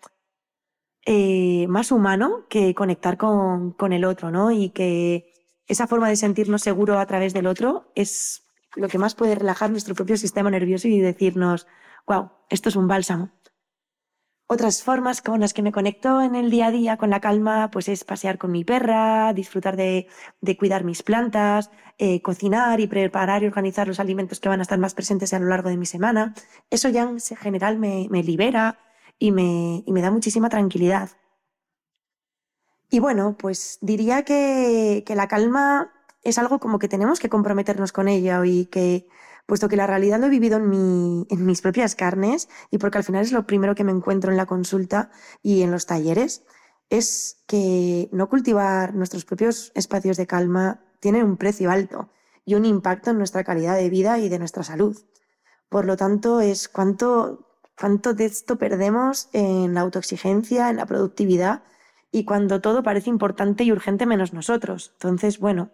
eh, 1.04 1.68
más 1.68 1.92
humano 1.92 2.46
que 2.48 2.74
conectar 2.74 3.16
con, 3.16 3.70
con 3.70 3.92
el 3.92 4.04
otro, 4.04 4.32
¿no? 4.32 4.50
Y 4.50 4.70
que 4.70 5.32
esa 5.68 5.86
forma 5.86 6.08
de 6.08 6.16
sentirnos 6.16 6.62
seguro 6.62 6.98
a 6.98 7.06
través 7.06 7.32
del 7.34 7.46
otro 7.46 7.92
es 7.94 8.45
lo 8.76 8.88
que 8.88 8.98
más 8.98 9.14
puede 9.14 9.34
relajar 9.34 9.70
nuestro 9.70 9.94
propio 9.94 10.16
sistema 10.16 10.50
nervioso 10.50 10.88
y 10.88 11.00
decirnos, 11.00 11.66
wow, 12.06 12.30
esto 12.50 12.68
es 12.68 12.76
un 12.76 12.86
bálsamo. 12.86 13.30
Otras 14.48 14.84
formas 14.84 15.22
con 15.22 15.40
las 15.40 15.52
que 15.52 15.62
me 15.62 15.72
conecto 15.72 16.22
en 16.22 16.36
el 16.36 16.50
día 16.50 16.66
a 16.66 16.70
día 16.70 16.96
con 16.96 17.10
la 17.10 17.20
calma, 17.20 17.68
pues 17.72 17.88
es 17.88 18.04
pasear 18.04 18.38
con 18.38 18.52
mi 18.52 18.64
perra, 18.64 19.32
disfrutar 19.32 19.76
de, 19.76 20.06
cuidar 20.56 20.84
mis 20.84 21.02
plantas, 21.02 21.72
eh, 21.98 22.22
cocinar 22.22 22.78
y 22.78 22.86
preparar 22.86 23.42
y 23.42 23.46
organizar 23.46 23.88
los 23.88 23.98
alimentos 23.98 24.38
que 24.38 24.48
van 24.48 24.60
a 24.60 24.62
estar 24.62 24.78
más 24.78 24.94
presentes 24.94 25.34
a 25.34 25.40
lo 25.40 25.46
largo 25.46 25.68
de 25.68 25.76
mi 25.76 25.86
semana. 25.86 26.32
Eso 26.70 26.88
ya 26.88 27.02
en 27.02 27.18
general 27.18 27.76
me, 27.76 28.06
libera 28.22 28.78
y 29.18 29.32
me, 29.32 29.82
y 29.84 29.92
me 29.92 30.00
da 30.00 30.12
muchísima 30.12 30.48
tranquilidad. 30.48 31.10
Y 32.88 33.00
bueno, 33.00 33.36
pues 33.36 33.78
diría 33.80 34.22
que, 34.22 35.02
que 35.04 35.16
la 35.16 35.26
calma 35.26 35.92
es 36.28 36.38
algo 36.38 36.58
como 36.58 36.78
que 36.78 36.88
tenemos 36.88 37.20
que 37.20 37.28
comprometernos 37.28 37.92
con 37.92 38.08
ella 38.08 38.44
y 38.44 38.66
que 38.66 39.08
puesto 39.46 39.68
que 39.68 39.76
la 39.76 39.86
realidad 39.86 40.18
lo 40.18 40.26
he 40.26 40.30
vivido 40.30 40.56
en, 40.56 40.68
mi, 40.68 41.26
en 41.30 41.46
mis 41.46 41.62
propias 41.62 41.94
carnes 41.94 42.48
y 42.70 42.78
porque 42.78 42.98
al 42.98 43.04
final 43.04 43.22
es 43.22 43.32
lo 43.32 43.46
primero 43.46 43.74
que 43.74 43.84
me 43.84 43.92
encuentro 43.92 44.30
en 44.30 44.36
la 44.36 44.46
consulta 44.46 45.10
y 45.42 45.62
en 45.62 45.70
los 45.70 45.86
talleres, 45.86 46.42
es 46.90 47.38
que 47.46 48.08
no 48.12 48.28
cultivar 48.28 48.94
nuestros 48.94 49.24
propios 49.24 49.72
espacios 49.74 50.16
de 50.16 50.26
calma 50.26 50.80
tiene 51.00 51.22
un 51.22 51.36
precio 51.36 51.70
alto 51.70 52.10
y 52.44 52.54
un 52.54 52.64
impacto 52.64 53.10
en 53.10 53.18
nuestra 53.18 53.44
calidad 53.44 53.76
de 53.76 53.90
vida 53.90 54.18
y 54.18 54.28
de 54.28 54.38
nuestra 54.38 54.62
salud. 54.62 54.96
Por 55.68 55.84
lo 55.84 55.96
tanto, 55.96 56.40
es 56.40 56.68
cuánto, 56.68 57.46
cuánto 57.78 58.14
de 58.14 58.26
esto 58.26 58.56
perdemos 58.56 59.28
en 59.32 59.74
la 59.74 59.80
autoexigencia, 59.80 60.70
en 60.70 60.76
la 60.76 60.86
productividad 60.86 61.62
y 62.12 62.24
cuando 62.24 62.60
todo 62.60 62.82
parece 62.82 63.10
importante 63.10 63.64
y 63.64 63.72
urgente 63.72 64.06
menos 64.06 64.32
nosotros. 64.32 64.92
Entonces, 64.94 65.38
bueno, 65.38 65.70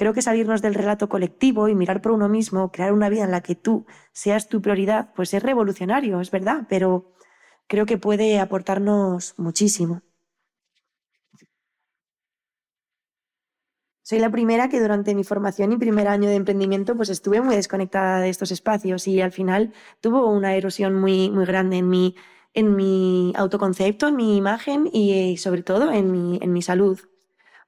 Creo 0.00 0.14
que 0.14 0.22
salirnos 0.22 0.62
del 0.62 0.72
relato 0.72 1.10
colectivo 1.10 1.68
y 1.68 1.74
mirar 1.74 2.00
por 2.00 2.12
uno 2.12 2.26
mismo, 2.26 2.72
crear 2.72 2.94
una 2.94 3.10
vida 3.10 3.24
en 3.24 3.32
la 3.32 3.42
que 3.42 3.54
tú 3.54 3.84
seas 4.12 4.48
tu 4.48 4.62
prioridad, 4.62 5.12
pues 5.14 5.34
es 5.34 5.42
revolucionario, 5.42 6.22
es 6.22 6.30
verdad, 6.30 6.66
pero 6.70 7.12
creo 7.66 7.84
que 7.84 7.98
puede 7.98 8.40
aportarnos 8.40 9.34
muchísimo. 9.36 10.00
Soy 14.00 14.20
la 14.20 14.30
primera 14.30 14.70
que 14.70 14.80
durante 14.80 15.14
mi 15.14 15.22
formación 15.22 15.70
y 15.72 15.76
primer 15.76 16.08
año 16.08 16.30
de 16.30 16.36
emprendimiento 16.36 16.96
pues 16.96 17.10
estuve 17.10 17.42
muy 17.42 17.56
desconectada 17.56 18.20
de 18.20 18.30
estos 18.30 18.52
espacios 18.52 19.06
y 19.06 19.20
al 19.20 19.32
final 19.32 19.74
tuvo 20.00 20.30
una 20.30 20.54
erosión 20.54 20.94
muy, 20.94 21.30
muy 21.30 21.44
grande 21.44 21.76
en 21.76 21.90
mi, 21.90 22.16
en 22.54 22.74
mi 22.74 23.34
autoconcepto, 23.36 24.08
en 24.08 24.16
mi 24.16 24.38
imagen 24.38 24.88
y 24.90 25.36
sobre 25.36 25.62
todo 25.62 25.92
en 25.92 26.10
mi, 26.10 26.38
en 26.40 26.54
mi 26.54 26.62
salud. 26.62 26.98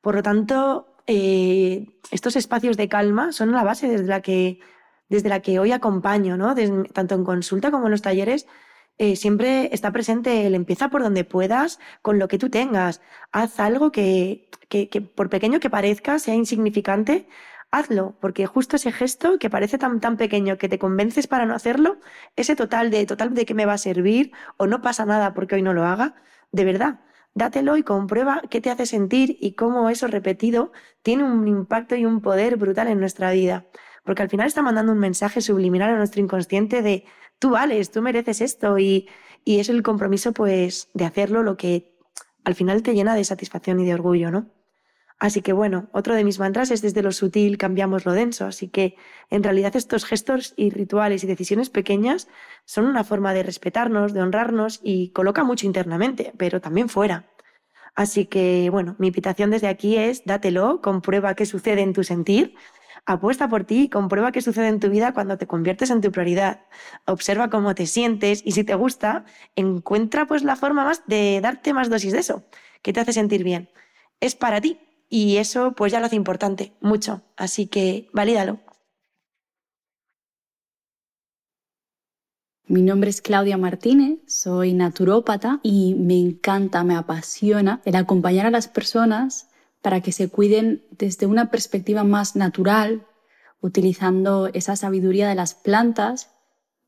Por 0.01 0.15
lo 0.15 0.23
tanto, 0.23 0.92
eh, 1.07 1.87
estos 2.11 2.37
espacios 2.37 2.77
de 2.77 2.89
calma 2.89 3.33
son 3.33 3.53
la 3.53 3.65
base 3.65 3.89
desde 3.89 4.07
la 4.07 4.21
que, 4.23 4.61
desde 5.09 5.29
la 5.29 5.41
que 5.41 5.59
hoy 5.59 5.73
acompaño, 5.73 6.37
¿no? 6.37 6.55
tanto 6.93 7.15
en 7.15 7.25
consulta 7.25 7.71
como 7.71 7.87
en 7.87 7.93
los 7.93 8.03
talleres. 8.03 8.47
Eh, 8.99 9.17
siempre 9.17 9.71
está 9.73 9.91
presente 9.91 10.47
el 10.47 10.55
empieza 10.55 10.89
por 10.91 11.03
donde 11.03 11.25
puedas, 11.25 11.81
con 12.03 12.19
lo 12.19 12.29
que 12.29 12.39
tú 12.39 12.51
tengas. 12.51 13.01
Haz 13.33 13.59
algo 13.59 13.91
que, 13.91 14.51
que, 14.69 14.87
por 15.01 15.31
pequeño 15.31 15.61
que 15.61 15.71
parezca, 15.71 16.19
sea 16.19 16.35
insignificante, 16.35 17.27
hazlo, 17.71 18.17
porque 18.21 18.47
justo 18.47 18.77
ese 18.77 18.93
gesto 18.93 19.39
que 19.39 19.51
parece 19.51 19.79
tan, 19.79 20.01
tan 20.01 20.17
pequeño 20.17 20.59
que 20.59 20.69
te 20.69 20.79
convences 20.79 21.27
para 21.27 21.47
no 21.47 21.55
hacerlo, 21.55 21.99
ese 22.37 22.55
total 22.57 22.91
de, 22.91 23.07
total 23.07 23.35
de 23.35 23.47
que 23.47 23.55
me 23.55 23.67
va 23.67 23.75
a 23.75 23.79
servir 23.79 24.33
o 24.59 24.67
no 24.67 24.83
pasa 24.83 25.07
nada 25.07 25.35
porque 25.35 25.57
hoy 25.57 25.63
no 25.63 25.73
lo 25.75 25.85
haga, 25.85 26.15
de 26.53 26.65
verdad, 26.65 27.01
Dátelo 27.35 27.77
y 27.77 27.83
comprueba 27.83 28.43
qué 28.51 28.61
te 28.61 28.71
hace 28.71 28.87
sentir 28.87 29.37
y 29.41 29.55
cómo 29.55 29.89
eso 29.89 30.07
repetido 30.07 30.73
tiene 31.03 31.25
un 31.25 31.49
impacto 31.49 31.97
y 31.97 32.05
un 32.05 32.21
poder 32.21 32.57
brutal 32.57 32.89
en 32.89 33.01
nuestra 33.01 33.33
vida. 33.33 33.67
Porque 34.05 34.23
al 34.23 34.29
final 34.29 34.47
está 34.47 34.63
mandando 34.63 34.93
un 34.93 34.99
mensaje 34.99 35.41
subliminal 35.41 35.95
a 35.95 35.97
nuestro 35.97 36.21
inconsciente 36.21 36.83
de 36.83 37.05
tú 37.39 37.51
vales, 37.51 37.91
tú 37.91 38.03
mereces 38.03 38.41
esto 38.41 38.79
y, 38.79 39.09
y 39.45 39.61
es 39.61 39.69
el 39.69 39.83
compromiso 39.83 40.33
pues 40.33 40.91
de 40.95 41.05
hacerlo 41.05 41.43
lo 41.43 41.57
que 41.57 41.97
al 42.45 42.55
final 42.55 42.83
te 42.83 42.95
llena 42.95 43.15
de 43.15 43.25
satisfacción 43.25 43.81
y 43.81 43.87
de 43.87 43.95
orgullo, 43.95 44.31
¿no? 44.31 44.51
Así 45.23 45.41
que 45.41 45.53
bueno, 45.53 45.89
otro 45.93 46.17
de 46.17 46.25
mis 46.25 46.41
mantras 46.41 46.73
es 46.73 46.83
desde 46.83 47.01
lo 47.01 47.13
sutil 47.13 47.57
cambiamos 47.57 48.05
lo 48.05 48.13
denso, 48.13 48.45
así 48.45 48.67
que 48.67 48.97
en 49.31 49.45
realidad 49.45 49.77
estos 49.77 50.05
gestos 50.05 50.53
y 50.57 50.71
rituales 50.71 51.23
y 51.23 51.29
decisiones 51.29 51.71
pequeñas 51.71 52.27
son 52.65 52.87
una 52.87 53.05
forma 53.05 53.33
de 53.33 53.45
respetarnos, 53.45 54.15
de 54.15 54.21
honrarnos 54.21 54.81
y 54.83 55.11
coloca 55.11 55.45
mucho 55.45 55.65
internamente, 55.65 56.33
pero 56.39 56.61
también 56.61 56.89
fuera. 56.89 57.31
Así 57.95 58.27
que 58.27 58.69
bueno, 58.71 58.97
mi 58.99 59.07
invitación 59.07 59.53
desde 59.53 59.69
aquí 59.69 59.97
es 59.97 60.25
dátelo, 60.25 60.81
comprueba 60.81 61.37
qué 61.37 61.47
sucede 61.47 61.83
en 61.83 61.93
tu 61.93 62.03
sentir, 62.03 62.57
apuesta 63.07 63.49
por 63.49 63.63
ti, 63.63 63.89
comprueba 63.89 64.33
qué 64.33 64.43
sucede 64.43 64.67
en 64.67 64.81
tu 64.81 64.91
vida 64.91 65.15
cuando 65.15 65.39
te 65.39 65.47
conviertes 65.47 65.91
en 65.91 66.01
tu 66.01 66.11
prioridad. 66.11 66.67
Observa 67.07 67.49
cómo 67.49 67.77
te 67.77 67.87
sientes 67.87 68.43
y 68.45 68.51
si 68.51 68.65
te 68.65 68.75
gusta, 68.75 69.25
encuentra 69.55 70.27
pues 70.27 70.43
la 70.43 70.57
forma 70.57 70.85
más 70.85 71.07
de 71.07 71.41
darte 71.41 71.73
más 71.75 71.91
dosis 71.91 72.13
de 72.13 72.19
eso, 72.19 72.43
que 72.83 72.93
te 72.93 72.99
hace 72.99 73.13
sentir 73.13 73.45
bien. 73.45 73.71
Es 74.19 74.35
para 74.35 74.61
ti, 74.61 74.81
y 75.13 75.37
eso 75.37 75.73
pues 75.73 75.93
ya 75.93 76.01
lo 76.01 76.07
hace 76.07 76.17
importante, 76.17 76.73
mucho. 76.81 77.21
Así 77.37 77.67
que 77.67 78.09
valídalo. 78.15 78.61
Mi 82.67 82.81
nombre 82.81 83.11
es 83.11 83.21
Claudia 83.21 83.59
Martínez, 83.59 84.21
soy 84.27 84.73
naturópata 84.73 85.61
y 85.63 85.95
me 85.97 86.19
encanta, 86.19 86.83
me 86.83 86.97
apasiona 86.97 87.83
el 87.85 87.97
acompañar 87.97 88.47
a 88.47 88.51
las 88.51 88.69
personas 88.69 89.49
para 89.83 90.01
que 90.01 90.13
se 90.13 90.29
cuiden 90.31 90.83
desde 90.93 91.27
una 91.27 91.51
perspectiva 91.51 92.05
más 92.05 92.35
natural, 92.35 93.07
utilizando 93.61 94.47
esa 94.47 94.77
sabiduría 94.77 95.29
de 95.29 95.35
las 95.35 95.53
plantas 95.53 96.31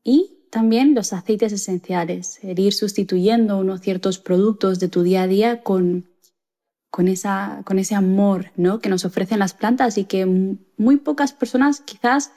y 0.03 0.47
también 0.49 0.95
los 0.95 1.13
aceites 1.13 1.53
esenciales, 1.53 2.39
el 2.41 2.57
ir 2.57 2.73
sustituyendo 2.73 3.59
unos 3.59 3.81
ciertos 3.81 4.17
productos 4.17 4.79
de 4.79 4.87
tu 4.87 5.03
día 5.03 5.23
a 5.23 5.27
día 5.27 5.61
con 5.61 6.14
con, 6.95 7.09
esa, 7.09 7.61
con 7.65 7.77
ese 7.77 7.93
amor 7.93 8.53
¿no? 8.55 8.79
que 8.79 8.87
nos 8.87 9.03
ofrecen 9.03 9.39
las 9.39 9.53
plantas 9.53 9.97
y 9.97 10.05
que 10.05 10.25
muy 10.25 10.95
pocas 10.95 11.33
personas 11.33 11.81
quizás 11.81 12.31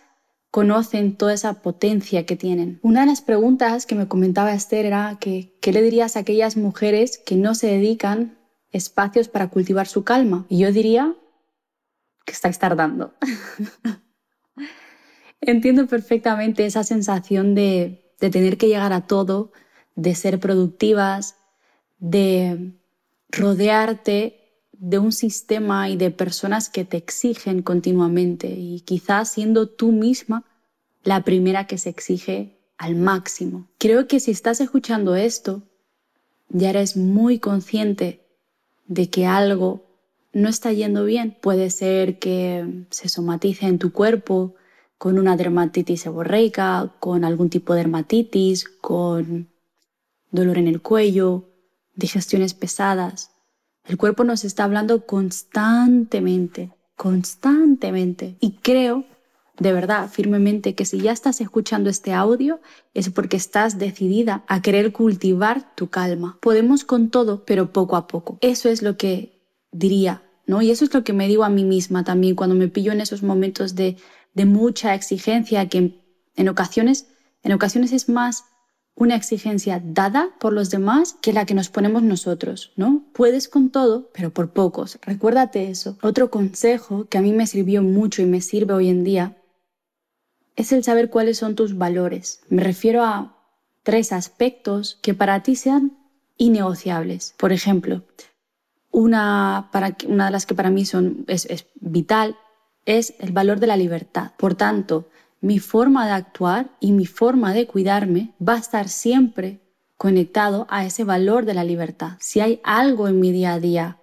conocen 0.50 1.14
toda 1.14 1.32
esa 1.32 1.62
potencia 1.62 2.26
que 2.26 2.34
tienen. 2.34 2.80
Una 2.82 3.02
de 3.02 3.06
las 3.06 3.20
preguntas 3.20 3.86
que 3.86 3.94
me 3.94 4.08
comentaba 4.08 4.52
Esther 4.52 4.84
era 4.84 5.16
que, 5.20 5.56
¿qué 5.60 5.70
le 5.70 5.80
dirías 5.80 6.16
a 6.16 6.20
aquellas 6.20 6.56
mujeres 6.56 7.18
que 7.24 7.36
no 7.36 7.54
se 7.54 7.68
dedican 7.68 8.36
espacios 8.72 9.28
para 9.28 9.46
cultivar 9.46 9.86
su 9.86 10.02
calma? 10.02 10.44
Y 10.48 10.58
yo 10.58 10.72
diría 10.72 11.14
que 12.24 12.32
estáis 12.32 12.58
tardando. 12.58 13.14
Entiendo 15.40 15.86
perfectamente 15.86 16.66
esa 16.66 16.82
sensación 16.82 17.54
de, 17.54 18.12
de 18.18 18.30
tener 18.30 18.58
que 18.58 18.66
llegar 18.66 18.92
a 18.92 19.06
todo, 19.06 19.52
de 19.94 20.16
ser 20.16 20.40
productivas, 20.40 21.36
de 22.00 22.72
rodearte 23.30 24.47
de 24.78 24.98
un 24.98 25.12
sistema 25.12 25.88
y 25.90 25.96
de 25.96 26.10
personas 26.10 26.68
que 26.68 26.84
te 26.84 26.96
exigen 26.96 27.62
continuamente 27.62 28.48
y 28.48 28.80
quizás 28.80 29.32
siendo 29.32 29.68
tú 29.68 29.92
misma 29.92 30.44
la 31.02 31.24
primera 31.24 31.66
que 31.66 31.78
se 31.78 31.90
exige 31.90 32.58
al 32.76 32.94
máximo. 32.94 33.66
Creo 33.78 34.06
que 34.06 34.20
si 34.20 34.30
estás 34.30 34.60
escuchando 34.60 35.16
esto, 35.16 35.62
ya 36.48 36.70
eres 36.70 36.96
muy 36.96 37.38
consciente 37.40 38.24
de 38.86 39.10
que 39.10 39.26
algo 39.26 39.84
no 40.32 40.48
está 40.48 40.72
yendo 40.72 41.04
bien. 41.04 41.36
Puede 41.40 41.70
ser 41.70 42.18
que 42.18 42.84
se 42.90 43.08
somatice 43.08 43.66
en 43.66 43.78
tu 43.78 43.92
cuerpo 43.92 44.54
con 44.96 45.18
una 45.18 45.36
dermatitis 45.36 46.02
seborreica, 46.02 46.94
con 47.00 47.24
algún 47.24 47.50
tipo 47.50 47.72
de 47.72 47.80
dermatitis, 47.80 48.68
con 48.68 49.48
dolor 50.30 50.58
en 50.58 50.68
el 50.68 50.80
cuello, 50.82 51.48
digestiones 51.94 52.54
pesadas. 52.54 53.32
El 53.88 53.96
cuerpo 53.96 54.22
nos 54.22 54.44
está 54.44 54.64
hablando 54.64 55.06
constantemente, 55.06 56.70
constantemente. 56.94 58.36
Y 58.38 58.52
creo, 58.52 59.06
de 59.58 59.72
verdad, 59.72 60.10
firmemente, 60.10 60.74
que 60.74 60.84
si 60.84 61.00
ya 61.00 61.10
estás 61.10 61.40
escuchando 61.40 61.88
este 61.88 62.12
audio 62.12 62.60
es 62.92 63.08
porque 63.08 63.38
estás 63.38 63.78
decidida 63.78 64.44
a 64.46 64.60
querer 64.60 64.92
cultivar 64.92 65.74
tu 65.74 65.88
calma. 65.88 66.36
Podemos 66.42 66.84
con 66.84 67.08
todo, 67.08 67.46
pero 67.46 67.72
poco 67.72 67.96
a 67.96 68.06
poco. 68.06 68.36
Eso 68.42 68.68
es 68.68 68.82
lo 68.82 68.98
que 68.98 69.40
diría, 69.72 70.22
¿no? 70.46 70.60
Y 70.60 70.70
eso 70.70 70.84
es 70.84 70.92
lo 70.92 71.02
que 71.02 71.14
me 71.14 71.26
digo 71.26 71.44
a 71.44 71.48
mí 71.48 71.64
misma 71.64 72.04
también 72.04 72.34
cuando 72.34 72.54
me 72.54 72.68
pillo 72.68 72.92
en 72.92 73.00
esos 73.00 73.22
momentos 73.22 73.74
de, 73.74 73.96
de 74.34 74.44
mucha 74.44 74.94
exigencia 74.94 75.66
que 75.70 75.98
en 76.36 76.48
ocasiones, 76.50 77.06
en 77.42 77.52
ocasiones 77.52 77.92
es 77.92 78.10
más 78.10 78.44
una 78.98 79.14
exigencia 79.14 79.80
dada 79.82 80.30
por 80.40 80.52
los 80.52 80.70
demás 80.70 81.16
que 81.22 81.32
la 81.32 81.46
que 81.46 81.54
nos 81.54 81.68
ponemos 81.68 82.02
nosotros, 82.02 82.72
¿no? 82.76 83.04
Puedes 83.12 83.48
con 83.48 83.70
todo, 83.70 84.10
pero 84.12 84.30
por 84.30 84.50
pocos. 84.50 84.98
Recuérdate 85.02 85.70
eso. 85.70 85.96
Otro 86.02 86.30
consejo 86.30 87.06
que 87.08 87.16
a 87.16 87.22
mí 87.22 87.32
me 87.32 87.46
sirvió 87.46 87.82
mucho 87.82 88.22
y 88.22 88.26
me 88.26 88.40
sirve 88.40 88.74
hoy 88.74 88.88
en 88.88 89.04
día 89.04 89.36
es 90.56 90.72
el 90.72 90.82
saber 90.82 91.10
cuáles 91.10 91.38
son 91.38 91.54
tus 91.54 91.78
valores. 91.78 92.40
Me 92.48 92.64
refiero 92.64 93.04
a 93.04 93.36
tres 93.84 94.12
aspectos 94.12 94.98
que 95.00 95.14
para 95.14 95.44
ti 95.44 95.54
sean 95.54 95.96
innegociables. 96.36 97.34
Por 97.38 97.52
ejemplo, 97.52 98.02
una, 98.90 99.70
de 99.72 100.30
las 100.30 100.44
que 100.44 100.56
para 100.56 100.70
mí 100.70 100.84
son, 100.84 101.24
es 101.28 101.66
vital 101.76 102.36
es 102.88 103.14
el 103.18 103.32
valor 103.32 103.60
de 103.60 103.66
la 103.66 103.76
libertad. 103.76 104.32
Por 104.38 104.54
tanto, 104.54 105.08
mi 105.40 105.58
forma 105.58 106.06
de 106.06 106.12
actuar 106.12 106.70
y 106.80 106.92
mi 106.92 107.06
forma 107.06 107.52
de 107.52 107.66
cuidarme 107.66 108.34
va 108.46 108.54
a 108.54 108.58
estar 108.58 108.88
siempre 108.88 109.60
conectado 109.96 110.66
a 110.70 110.84
ese 110.84 111.04
valor 111.04 111.44
de 111.44 111.54
la 111.54 111.64
libertad. 111.64 112.12
Si 112.20 112.40
hay 112.40 112.60
algo 112.64 113.08
en 113.08 113.20
mi 113.20 113.32
día 113.32 113.54
a 113.54 113.60
día, 113.60 113.98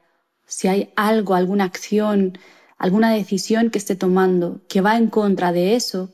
si 0.45 0.67
hay 0.67 0.91
algo, 0.95 1.35
alguna 1.35 1.63
acción, 1.63 2.37
alguna 2.77 3.11
decisión 3.11 3.69
que 3.69 3.77
esté 3.77 3.95
tomando 3.95 4.61
que 4.67 4.81
va 4.81 4.97
en 4.97 5.09
contra 5.09 5.51
de 5.51 5.75
eso, 5.75 6.11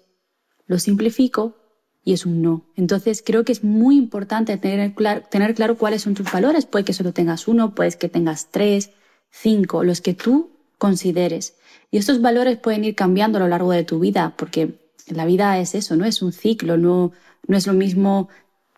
lo 0.67 0.79
simplifico 0.79 1.57
y 2.03 2.13
es 2.13 2.25
un 2.25 2.41
no. 2.41 2.65
Entonces 2.75 3.23
creo 3.25 3.43
que 3.43 3.51
es 3.51 3.63
muy 3.63 3.97
importante 3.97 4.57
tener 4.57 4.93
claro, 4.93 5.23
tener 5.29 5.53
claro 5.53 5.77
cuáles 5.77 6.03
son 6.03 6.13
tus 6.13 6.31
valores. 6.31 6.65
Puede 6.65 6.85
que 6.85 6.93
solo 6.93 7.11
tengas 7.13 7.47
uno, 7.47 7.75
puede 7.75 7.91
que 7.91 8.09
tengas 8.09 8.49
tres, 8.51 8.91
cinco, 9.29 9.83
los 9.83 10.01
que 10.01 10.13
tú 10.13 10.51
consideres. 10.77 11.55
Y 11.91 11.97
estos 11.97 12.21
valores 12.21 12.57
pueden 12.57 12.85
ir 12.85 12.95
cambiando 12.95 13.37
a 13.37 13.41
lo 13.41 13.47
largo 13.47 13.71
de 13.71 13.83
tu 13.83 13.99
vida, 13.99 14.33
porque 14.37 14.80
la 15.08 15.25
vida 15.25 15.60
es 15.60 15.75
eso, 15.75 15.96
no 15.96 16.05
es 16.05 16.22
un 16.22 16.34
ciclo, 16.34 16.77
no, 16.77 17.12
no 17.48 17.58
es 17.58 17.67
lo 17.67 17.74
mismo 17.74 18.29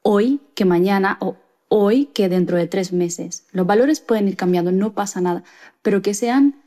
hoy 0.02 0.42
que 0.56 0.66
mañana 0.66 1.18
o 1.22 1.38
hoy 1.70 2.06
que 2.08 2.30
dentro 2.30 2.58
de 2.58 2.68
tres 2.68 2.94
meses. 2.94 3.46
Los 3.52 3.66
valores 3.66 4.00
pueden 4.00 4.28
ir 4.28 4.38
cambiando, 4.38 4.72
no 4.72 4.94
pasa 4.94 5.22
nada, 5.22 5.44
pero 5.82 6.02
que 6.02 6.14
sean 6.14 6.62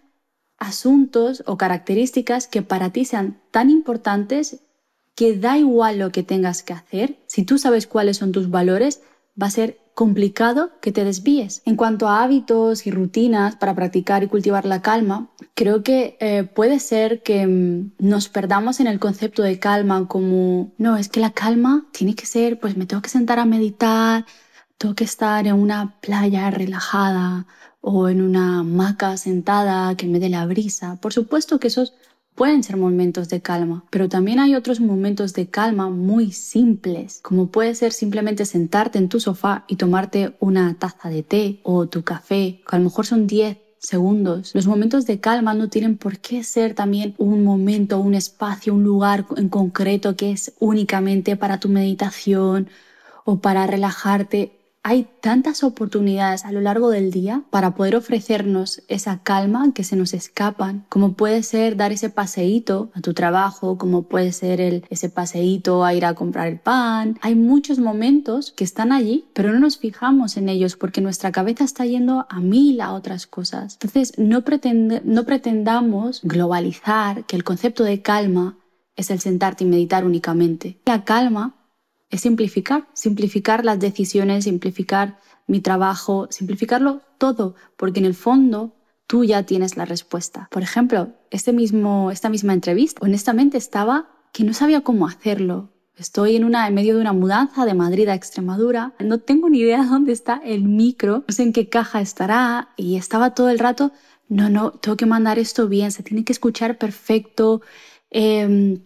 asuntos 0.59 1.43
o 1.47 1.57
características 1.57 2.49
que 2.49 2.63
para 2.63 2.91
ti 2.91 3.05
sean 3.05 3.39
tan 3.51 3.71
importantes 3.71 4.61
que 5.15 5.37
da 5.37 5.59
igual 5.59 5.99
lo 5.99 6.11
que 6.13 6.23
tengas 6.23 6.63
que 6.63 6.73
hacer, 6.73 7.19
si 7.27 7.45
tú 7.45 7.59
sabes 7.59 7.87
cuáles 7.87 8.19
son 8.19 8.33
tus 8.33 8.51
valores, 8.51 9.01
va 9.41 9.47
a 9.47 9.51
ser 9.51 9.79
complicado 9.97 10.73
que 10.83 10.93
te 10.93 11.05
desvíes. 11.05 11.62
En 11.65 11.75
cuanto 11.75 12.07
a 12.07 12.23
hábitos 12.23 12.87
y 12.87 12.91
rutinas 12.91 13.57
para 13.57 13.75
practicar 13.75 14.23
y 14.23 14.29
cultivar 14.29 14.67
la 14.67 14.83
calma, 14.83 15.31
creo 15.55 15.83
que 15.83 16.19
eh, 16.21 16.45
puede 16.45 16.81
ser 16.81 17.23
que 17.23 17.47
mm, 17.47 17.93
nos 17.99 18.29
perdamos 18.29 18.79
en 18.79 18.88
el 18.88 18.99
concepto 19.00 19.43
de 19.43 19.59
calma 19.59 20.07
como, 20.07 20.71
no, 20.76 20.99
es 20.99 21.09
que 21.09 21.21
la 21.21 21.31
calma 21.31 21.87
tiene 21.93 22.15
que 22.15 22.26
ser, 22.26 22.61
pues 22.61 22.76
me 22.76 22.85
tengo 22.85 23.00
que 23.00 23.09
sentar 23.09 23.38
a 23.38 23.47
meditar, 23.47 24.26
tengo 24.76 24.95
que 24.95 25.05
estar 25.05 25.47
en 25.47 25.55
una 25.55 25.99
playa 26.03 26.50
relajada 26.50 27.47
o 27.81 28.11
en 28.11 28.21
una 28.21 28.61
hamaca 28.61 29.17
sentada 29.17 29.97
que 29.97 30.07
me 30.09 30.21
dé 30.21 30.29
la 30.29 30.45
brisa. 30.45 30.97
Por 31.00 31.15
supuesto 31.15 31.59
que 31.59 31.69
esos 31.69 31.95
pueden 32.37 32.62
ser 32.62 32.76
momentos 32.76 33.28
de 33.28 33.40
calma, 33.40 33.85
pero 33.90 34.09
también 34.09 34.38
hay 34.38 34.55
otros 34.55 34.78
momentos 34.78 35.33
de 35.33 35.49
calma 35.49 35.88
muy 35.88 36.31
simples, 36.31 37.19
como 37.23 37.49
puede 37.49 37.75
ser 37.75 37.93
simplemente 37.93 38.45
sentarte 38.45 38.99
en 38.99 39.09
tu 39.09 39.19
sofá 39.19 39.64
y 39.66 39.76
tomarte 39.76 40.37
una 40.38 40.78
taza 40.78 41.09
de 41.09 41.23
té 41.23 41.61
o 41.64 41.87
tu 41.87 42.05
café, 42.05 42.61
que 42.69 42.76
a 42.76 42.78
lo 42.78 42.85
mejor 42.85 43.07
son 43.07 43.26
10 43.26 43.57
segundos. 43.78 44.55
Los 44.55 44.66
momentos 44.66 45.07
de 45.07 45.19
calma 45.19 45.55
no 45.55 45.69
tienen 45.69 45.97
por 45.97 46.19
qué 46.19 46.45
ser 46.45 46.75
también 46.75 47.14
un 47.19 47.43
momento, 47.43 47.99
un 47.99 48.14
espacio, 48.14 48.75
un 48.75 48.85
lugar 48.85 49.26
en 49.37 49.49
concreto 49.49 50.14
que 50.14 50.33
es 50.33 50.52
únicamente 50.59 51.37
para 51.37 51.59
tu 51.59 51.69
meditación 51.69 52.69
o 53.25 53.40
para 53.40 53.66
relajarte 53.66 54.56
hay 54.88 55.09
tantas 55.21 55.64
oportunidades 55.64 56.45
a 56.45 56.52
lo 56.52 56.61
largo 56.61 56.90
del 56.90 57.11
día 57.11 57.43
para 57.50 57.75
poder 57.75 57.97
ofrecernos 57.97 58.85
esa 58.87 59.21
calma 59.25 59.73
que 59.75 59.83
se 59.83 59.97
nos 59.97 60.14
escapan, 60.14 60.87
como 60.88 61.14
puede 61.14 61.43
ser 61.43 61.76
dar 61.76 61.90
ese 61.90 62.09
paseíto 62.09 62.93
a 62.95 63.00
tu 63.00 63.12
trabajo, 63.12 63.78
como 63.78 64.05
puede 64.05 64.31
ser 64.31 64.85
ese 64.88 65.09
paseíto 65.09 65.85
a 65.85 65.93
ir 65.93 66.05
a 66.05 66.14
comprar 66.14 66.47
el 66.47 66.61
pan. 66.61 67.19
Hay 67.21 67.35
muchos 67.35 67.81
momentos 67.81 68.52
que 68.52 68.62
están 68.62 68.93
allí, 68.93 69.25
pero 69.35 69.52
no 69.52 69.59
nos 69.59 69.76
fijamos 69.76 70.37
en 70.37 70.49
ellos 70.49 70.76
porque 70.76 71.00
nuestra 71.00 71.33
cabeza 71.33 71.64
está 71.64 71.85
yendo 71.85 72.25
a 72.28 72.38
mil 72.38 72.81
a 72.81 72.93
otras 72.93 73.26
cosas. 73.26 73.78
Entonces, 73.83 74.16
no, 74.19 74.45
no 75.02 75.25
pretendamos 75.25 76.21
globalizar 76.23 77.25
que 77.25 77.35
el 77.35 77.43
concepto 77.43 77.83
de 77.83 78.02
calma 78.02 78.57
es 78.95 79.11
el 79.11 79.19
sentarte 79.19 79.64
y 79.64 79.66
meditar 79.66 80.05
únicamente. 80.05 80.78
La 80.87 81.02
calma 81.02 81.56
es 82.11 82.21
simplificar, 82.21 82.87
simplificar 82.93 83.65
las 83.65 83.79
decisiones, 83.81 84.45
simplificar 84.45 85.19
mi 85.47 85.61
trabajo, 85.61 86.29
simplificarlo 86.31 87.03
todo, 87.19 87.55
porque 87.77 88.01
en 88.01 88.07
el 88.07 88.14
fondo 88.14 88.75
tú 89.07 89.25
ya 89.25 89.45
tienes 89.45 89.77
la 89.77 89.85
respuesta. 89.85 90.49
Por 90.51 90.62
ejemplo, 90.62 91.14
este 91.31 91.53
mismo, 91.53 92.11
esta 92.11 92.29
misma 92.29 92.53
entrevista, 92.53 93.01
honestamente 93.05 93.59
estaba 93.59 94.09
que 94.33 94.45
no 94.45 94.53
sabía 94.53 94.83
cómo 94.83 95.07
hacerlo. 95.07 95.71
Estoy 95.97 96.37
en, 96.37 96.45
una, 96.45 96.66
en 96.69 96.75
medio 96.75 96.95
de 96.95 97.01
una 97.01 97.12
mudanza 97.12 97.64
de 97.64 97.75
Madrid 97.75 98.09
a 98.09 98.14
Extremadura. 98.14 98.92
No 98.99 99.19
tengo 99.19 99.49
ni 99.49 99.61
idea 99.61 99.85
dónde 99.90 100.12
está 100.12 100.40
el 100.45 100.64
micro, 100.64 101.25
no 101.27 101.35
sé 101.35 101.42
en 101.42 101.53
qué 101.53 101.69
caja 101.69 102.01
estará 102.01 102.71
y 102.77 102.97
estaba 102.97 103.35
todo 103.35 103.51
el 103.51 103.59
rato, 103.59 103.92
no, 104.29 104.49
no, 104.49 104.73
tengo 104.73 104.97
que 104.97 105.07
mandar 105.07 105.38
esto 105.38 105.69
bien, 105.69 105.92
se 105.92 106.03
tiene 106.03 106.25
que 106.25 106.33
escuchar 106.33 106.79
perfecto, 106.79 107.62
em, 108.11 108.83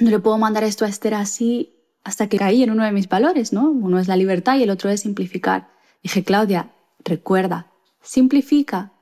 no 0.00 0.10
le 0.10 0.18
puedo 0.18 0.36
mandar 0.36 0.64
esto 0.64 0.84
a 0.84 0.88
Esther 0.88 1.14
así 1.14 1.79
hasta 2.04 2.28
que 2.28 2.38
caí 2.38 2.62
en 2.62 2.70
uno 2.70 2.84
de 2.84 2.92
mis 2.92 3.08
valores, 3.08 3.52
¿no? 3.52 3.70
Uno 3.70 3.98
es 3.98 4.08
la 4.08 4.16
libertad 4.16 4.56
y 4.56 4.62
el 4.62 4.70
otro 4.70 4.90
es 4.90 5.00
simplificar. 5.00 5.68
Dije, 6.02 6.24
Claudia, 6.24 6.72
recuerda, 7.04 7.72
simplifica. 8.02 8.92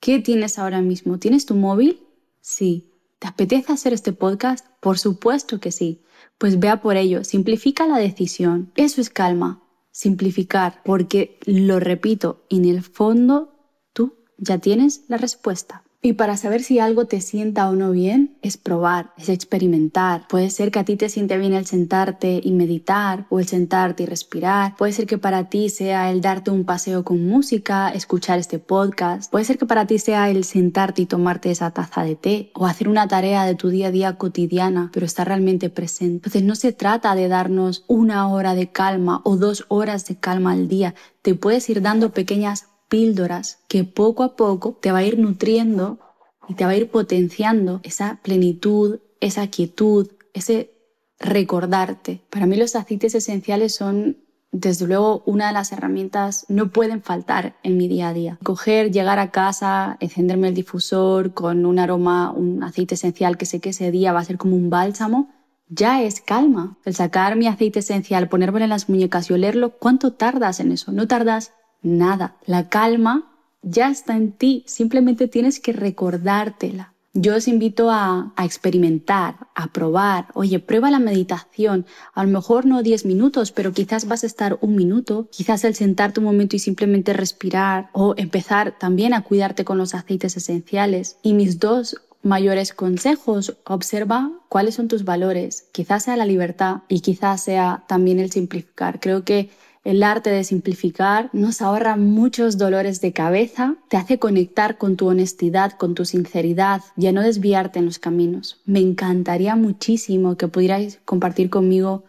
¿Qué 0.00 0.18
tienes 0.18 0.58
ahora 0.58 0.80
mismo? 0.80 1.18
¿Tienes 1.18 1.46
tu 1.46 1.54
móvil? 1.54 2.06
Sí. 2.40 2.90
¿Te 3.18 3.28
apetece 3.28 3.72
hacer 3.72 3.92
este 3.92 4.12
podcast? 4.12 4.66
Por 4.80 4.98
supuesto 4.98 5.60
que 5.60 5.70
sí. 5.70 6.02
Pues 6.38 6.58
vea 6.58 6.82
por 6.82 6.96
ello, 6.96 7.22
simplifica 7.24 7.86
la 7.86 7.98
decisión. 7.98 8.72
Eso 8.74 9.00
es 9.00 9.10
calma, 9.10 9.62
simplificar, 9.92 10.82
porque 10.84 11.38
lo 11.44 11.78
repito, 11.78 12.44
en 12.50 12.64
el 12.64 12.82
fondo 12.82 13.54
tú 13.92 14.16
ya 14.38 14.58
tienes 14.58 15.04
la 15.06 15.18
respuesta. 15.18 15.84
Y 16.04 16.14
para 16.14 16.36
saber 16.36 16.64
si 16.64 16.80
algo 16.80 17.06
te 17.06 17.20
sienta 17.20 17.70
o 17.70 17.76
no 17.76 17.92
bien, 17.92 18.36
es 18.42 18.56
probar, 18.56 19.12
es 19.16 19.28
experimentar. 19.28 20.26
Puede 20.28 20.50
ser 20.50 20.72
que 20.72 20.80
a 20.80 20.84
ti 20.84 20.96
te 20.96 21.08
siente 21.08 21.38
bien 21.38 21.52
el 21.52 21.64
sentarte 21.64 22.40
y 22.42 22.50
meditar 22.50 23.26
o 23.30 23.38
el 23.38 23.46
sentarte 23.46 24.02
y 24.02 24.06
respirar. 24.06 24.74
Puede 24.76 24.92
ser 24.92 25.06
que 25.06 25.18
para 25.18 25.48
ti 25.48 25.68
sea 25.68 26.10
el 26.10 26.20
darte 26.20 26.50
un 26.50 26.64
paseo 26.64 27.04
con 27.04 27.24
música, 27.24 27.90
escuchar 27.90 28.40
este 28.40 28.58
podcast. 28.58 29.30
Puede 29.30 29.44
ser 29.44 29.58
que 29.58 29.66
para 29.66 29.86
ti 29.86 30.00
sea 30.00 30.28
el 30.28 30.42
sentarte 30.42 31.02
y 31.02 31.06
tomarte 31.06 31.52
esa 31.52 31.70
taza 31.70 32.02
de 32.02 32.16
té 32.16 32.50
o 32.56 32.66
hacer 32.66 32.88
una 32.88 33.06
tarea 33.06 33.44
de 33.44 33.54
tu 33.54 33.68
día 33.68 33.86
a 33.86 33.92
día 33.92 34.18
cotidiana, 34.18 34.90
pero 34.92 35.06
estar 35.06 35.28
realmente 35.28 35.70
presente. 35.70 36.14
Entonces 36.16 36.42
no 36.42 36.56
se 36.56 36.72
trata 36.72 37.14
de 37.14 37.28
darnos 37.28 37.84
una 37.86 38.26
hora 38.26 38.56
de 38.56 38.72
calma 38.72 39.20
o 39.22 39.36
dos 39.36 39.66
horas 39.68 40.04
de 40.06 40.16
calma 40.16 40.50
al 40.50 40.66
día. 40.66 40.96
Te 41.22 41.36
puedes 41.36 41.70
ir 41.70 41.80
dando 41.80 42.12
pequeñas 42.12 42.71
píldoras 42.92 43.60
que 43.68 43.84
poco 43.84 44.22
a 44.22 44.36
poco 44.36 44.76
te 44.78 44.92
va 44.92 44.98
a 44.98 45.02
ir 45.02 45.18
nutriendo 45.18 45.98
y 46.46 46.52
te 46.52 46.66
va 46.66 46.72
a 46.72 46.76
ir 46.76 46.90
potenciando 46.90 47.80
esa 47.84 48.20
plenitud, 48.22 49.00
esa 49.18 49.46
quietud, 49.46 50.10
ese 50.34 50.74
recordarte. 51.18 52.20
Para 52.28 52.44
mí 52.44 52.54
los 52.54 52.76
aceites 52.76 53.14
esenciales 53.14 53.74
son 53.74 54.18
desde 54.50 54.86
luego 54.86 55.22
una 55.24 55.46
de 55.46 55.54
las 55.54 55.72
herramientas 55.72 56.44
no 56.50 56.70
pueden 56.70 57.00
faltar 57.00 57.56
en 57.62 57.78
mi 57.78 57.88
día 57.88 58.10
a 58.10 58.12
día. 58.12 58.38
Coger, 58.42 58.90
llegar 58.90 59.18
a 59.18 59.30
casa, 59.30 59.96
encenderme 60.00 60.48
el 60.48 60.54
difusor 60.54 61.32
con 61.32 61.64
un 61.64 61.78
aroma, 61.78 62.30
un 62.30 62.62
aceite 62.62 62.96
esencial 62.96 63.38
que 63.38 63.46
sé 63.46 63.60
que 63.60 63.70
ese 63.70 63.90
día 63.90 64.12
va 64.12 64.20
a 64.20 64.24
ser 64.24 64.36
como 64.36 64.54
un 64.54 64.68
bálsamo, 64.68 65.30
ya 65.70 66.02
es 66.02 66.20
calma. 66.20 66.76
El 66.84 66.94
sacar 66.94 67.36
mi 67.36 67.46
aceite 67.46 67.78
esencial, 67.78 68.28
ponérmelo 68.28 68.64
en 68.64 68.70
las 68.70 68.90
muñecas 68.90 69.30
y 69.30 69.32
olerlo, 69.32 69.78
¿cuánto 69.78 70.12
tardas 70.12 70.60
en 70.60 70.72
eso? 70.72 70.92
No 70.92 71.08
tardas 71.08 71.52
nada. 71.82 72.36
La 72.46 72.68
calma 72.68 73.32
ya 73.62 73.90
está 73.90 74.16
en 74.16 74.32
ti, 74.32 74.64
simplemente 74.66 75.28
tienes 75.28 75.60
que 75.60 75.72
recordártela. 75.72 76.92
Yo 77.14 77.36
os 77.36 77.46
invito 77.46 77.90
a, 77.90 78.32
experimentar, 78.42 79.36
a 79.54 79.70
probar. 79.70 80.28
Oye, 80.32 80.60
prueba 80.60 80.90
la 80.90 80.98
meditación. 80.98 81.84
A 82.14 82.24
lo 82.24 82.30
mejor 82.30 82.64
no 82.64 82.82
10 82.82 83.04
minutos, 83.04 83.52
pero 83.52 83.72
quizás 83.72 84.08
vas 84.08 84.22
a 84.22 84.26
estar 84.26 84.56
un 84.62 84.76
minuto. 84.76 85.28
Quizás 85.30 85.62
el 85.64 85.74
sentarte 85.74 86.20
un 86.20 86.26
momento 86.26 86.56
y 86.56 86.58
simplemente 86.58 87.12
respirar 87.12 87.90
o 87.92 88.14
empezar 88.16 88.78
también 88.78 89.12
a 89.12 89.24
cuidarte 89.24 89.66
con 89.66 89.76
los 89.76 89.94
aceites 89.94 90.38
esenciales. 90.38 91.18
Y 91.22 91.34
mis 91.34 91.60
dos 91.60 92.00
mayores 92.22 92.72
consejos, 92.72 93.58
observa 93.66 94.30
cuáles 94.48 94.76
son 94.76 94.88
tus 94.88 95.04
valores. 95.04 95.66
Quizás 95.72 96.04
sea 96.04 96.16
la 96.16 96.24
libertad 96.24 96.78
y 96.88 97.00
quizás 97.00 97.42
sea 97.44 97.84
también 97.88 98.20
el 98.20 98.30
simplificar. 98.30 99.00
Creo 99.00 99.22
que 99.22 99.50
el 99.84 100.02
arte 100.02 100.30
de 100.30 100.44
simplificar 100.44 101.28
nos 101.32 101.60
ahorra 101.60 101.96
muchos 101.96 102.56
dolores 102.56 103.00
de 103.00 103.12
cabeza, 103.12 103.76
te 103.88 103.96
hace 103.96 104.18
conectar 104.18 104.78
con 104.78 104.96
tu 104.96 105.08
honestidad, 105.08 105.72
con 105.72 105.94
tu 105.94 106.04
sinceridad 106.04 106.82
y 106.96 107.08
a 107.08 107.12
no 107.12 107.22
desviarte 107.22 107.80
en 107.80 107.86
los 107.86 107.98
caminos. 107.98 108.60
Me 108.64 108.78
encantaría 108.78 109.56
muchísimo 109.56 110.36
que 110.36 110.48
pudierais 110.48 111.00
compartir 111.04 111.50
conmigo 111.50 112.04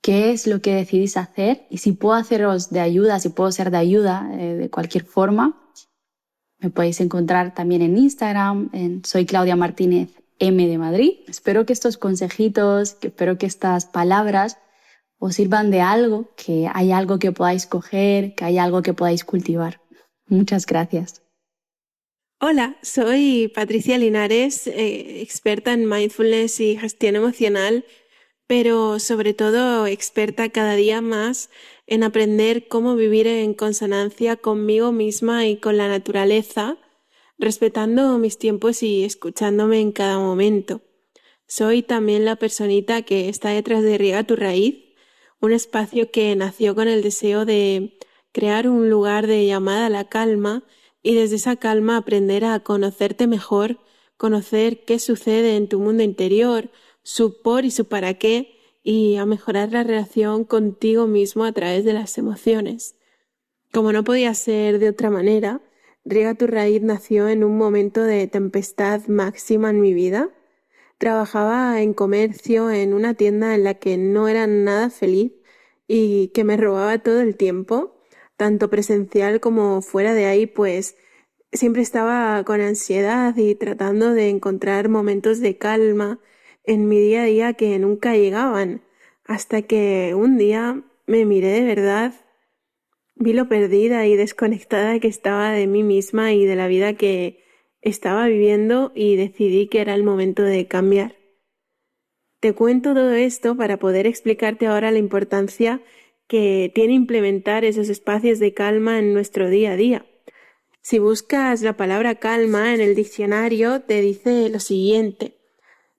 qué 0.00 0.30
es 0.30 0.46
lo 0.46 0.62
que 0.62 0.74
decidís 0.74 1.18
hacer 1.18 1.66
y 1.68 1.78
si 1.78 1.92
puedo 1.92 2.14
haceros 2.14 2.70
de 2.70 2.80
ayuda, 2.80 3.20
si 3.20 3.28
puedo 3.28 3.52
ser 3.52 3.70
de 3.70 3.76
ayuda 3.76 4.30
eh, 4.32 4.54
de 4.54 4.70
cualquier 4.70 5.04
forma. 5.04 5.60
Me 6.58 6.70
podéis 6.70 7.00
encontrar 7.00 7.54
también 7.54 7.82
en 7.82 7.98
Instagram, 7.98 8.70
Soy 9.04 9.26
Claudia 9.26 9.54
Martínez 9.54 10.10
M 10.38 10.66
de 10.66 10.78
Madrid. 10.78 11.12
Espero 11.28 11.66
que 11.66 11.72
estos 11.72 11.98
consejitos, 11.98 12.94
que 12.94 13.08
espero 13.08 13.38
que 13.38 13.46
estas 13.46 13.86
palabras 13.86 14.56
os 15.18 15.34
sirvan 15.34 15.70
de 15.70 15.80
algo, 15.80 16.34
que 16.36 16.68
hay 16.72 16.92
algo 16.92 17.18
que 17.18 17.32
podáis 17.32 17.66
coger, 17.66 18.34
que 18.34 18.44
hay 18.44 18.58
algo 18.58 18.82
que 18.82 18.94
podáis 18.94 19.24
cultivar. 19.24 19.80
Muchas 20.26 20.66
gracias. 20.66 21.22
Hola, 22.40 22.76
soy 22.82 23.50
Patricia 23.52 23.98
Linares, 23.98 24.68
eh, 24.68 25.20
experta 25.22 25.72
en 25.72 25.88
mindfulness 25.88 26.60
y 26.60 26.76
gestión 26.76 27.16
emocional, 27.16 27.84
pero 28.46 29.00
sobre 29.00 29.34
todo 29.34 29.88
experta 29.88 30.48
cada 30.50 30.76
día 30.76 31.00
más 31.00 31.50
en 31.88 32.04
aprender 32.04 32.68
cómo 32.68 32.94
vivir 32.94 33.26
en 33.26 33.54
consonancia 33.54 34.36
conmigo 34.36 34.92
misma 34.92 35.48
y 35.48 35.56
con 35.56 35.76
la 35.76 35.88
naturaleza, 35.88 36.78
respetando 37.38 38.18
mis 38.18 38.38
tiempos 38.38 38.84
y 38.84 39.02
escuchándome 39.02 39.80
en 39.80 39.90
cada 39.90 40.18
momento. 40.18 40.82
Soy 41.48 41.82
también 41.82 42.24
la 42.24 42.36
personita 42.36 43.02
que 43.02 43.28
está 43.28 43.48
detrás 43.48 43.82
de 43.82 43.98
Riega 43.98 44.22
tu 44.22 44.36
Raíz, 44.36 44.87
un 45.40 45.52
espacio 45.52 46.10
que 46.10 46.34
nació 46.36 46.74
con 46.74 46.88
el 46.88 47.02
deseo 47.02 47.44
de 47.44 47.98
crear 48.32 48.68
un 48.68 48.90
lugar 48.90 49.26
de 49.26 49.46
llamada 49.46 49.86
a 49.86 49.90
la 49.90 50.08
calma 50.08 50.64
y 51.02 51.14
desde 51.14 51.36
esa 51.36 51.56
calma 51.56 51.96
aprender 51.96 52.44
a 52.44 52.60
conocerte 52.60 53.26
mejor, 53.26 53.78
conocer 54.16 54.84
qué 54.84 54.98
sucede 54.98 55.56
en 55.56 55.68
tu 55.68 55.80
mundo 55.80 56.02
interior, 56.02 56.70
su 57.02 57.40
por 57.40 57.64
y 57.64 57.70
su 57.70 57.86
para 57.86 58.14
qué, 58.14 58.56
y 58.82 59.16
a 59.16 59.26
mejorar 59.26 59.72
la 59.72 59.84
relación 59.84 60.44
contigo 60.44 61.06
mismo 61.06 61.44
a 61.44 61.52
través 61.52 61.84
de 61.84 61.92
las 61.92 62.16
emociones. 62.18 62.96
Como 63.72 63.92
no 63.92 64.02
podía 64.02 64.32
ser 64.34 64.78
de 64.78 64.88
otra 64.88 65.10
manera, 65.10 65.62
Riega 66.08 66.34
tu 66.34 66.46
raíz 66.46 66.80
nació 66.80 67.28
en 67.28 67.44
un 67.44 67.58
momento 67.58 68.02
de 68.02 68.26
tempestad 68.28 69.06
máxima 69.08 69.68
en 69.68 69.82
mi 69.82 69.92
vida. 69.92 70.30
Trabajaba 70.98 71.80
en 71.80 71.94
comercio 71.94 72.70
en 72.70 72.92
una 72.92 73.14
tienda 73.14 73.54
en 73.54 73.64
la 73.64 73.74
que 73.74 73.96
no 73.96 74.26
era 74.26 74.46
nada 74.48 74.90
feliz 74.90 75.32
y 75.86 76.28
que 76.28 76.42
me 76.44 76.56
robaba 76.56 76.98
todo 76.98 77.20
el 77.20 77.36
tiempo, 77.36 78.02
tanto 78.36 78.68
presencial 78.68 79.40
como 79.40 79.80
fuera 79.80 80.12
de 80.12 80.26
ahí, 80.26 80.46
pues 80.46 80.96
siempre 81.52 81.82
estaba 81.82 82.42
con 82.44 82.60
ansiedad 82.60 83.36
y 83.36 83.54
tratando 83.54 84.12
de 84.12 84.28
encontrar 84.28 84.88
momentos 84.88 85.40
de 85.40 85.56
calma 85.56 86.20
en 86.64 86.88
mi 86.88 86.98
día 86.98 87.22
a 87.22 87.26
día 87.26 87.52
que 87.54 87.78
nunca 87.78 88.14
llegaban, 88.14 88.82
hasta 89.24 89.62
que 89.62 90.14
un 90.14 90.36
día 90.36 90.82
me 91.06 91.24
miré 91.24 91.48
de 91.48 91.64
verdad, 91.64 92.14
vi 93.14 93.32
lo 93.32 93.48
perdida 93.48 94.06
y 94.06 94.16
desconectada 94.16 94.98
que 94.98 95.08
estaba 95.08 95.52
de 95.52 95.66
mí 95.66 95.82
misma 95.82 96.32
y 96.32 96.44
de 96.44 96.56
la 96.56 96.66
vida 96.66 96.94
que 96.94 97.44
estaba 97.80 98.26
viviendo 98.26 98.92
y 98.94 99.16
decidí 99.16 99.68
que 99.68 99.80
era 99.80 99.94
el 99.94 100.02
momento 100.02 100.42
de 100.42 100.66
cambiar. 100.66 101.16
Te 102.40 102.54
cuento 102.54 102.94
todo 102.94 103.12
esto 103.12 103.56
para 103.56 103.78
poder 103.78 104.06
explicarte 104.06 104.66
ahora 104.66 104.90
la 104.90 104.98
importancia 104.98 105.80
que 106.28 106.70
tiene 106.74 106.94
implementar 106.94 107.64
esos 107.64 107.88
espacios 107.88 108.38
de 108.38 108.54
calma 108.54 108.98
en 108.98 109.14
nuestro 109.14 109.48
día 109.48 109.72
a 109.72 109.76
día. 109.76 110.06
Si 110.82 110.98
buscas 110.98 111.62
la 111.62 111.76
palabra 111.76 112.14
calma 112.16 112.74
en 112.74 112.80
el 112.80 112.94
diccionario, 112.94 113.80
te 113.82 114.00
dice 114.00 114.48
lo 114.48 114.60
siguiente. 114.60 115.38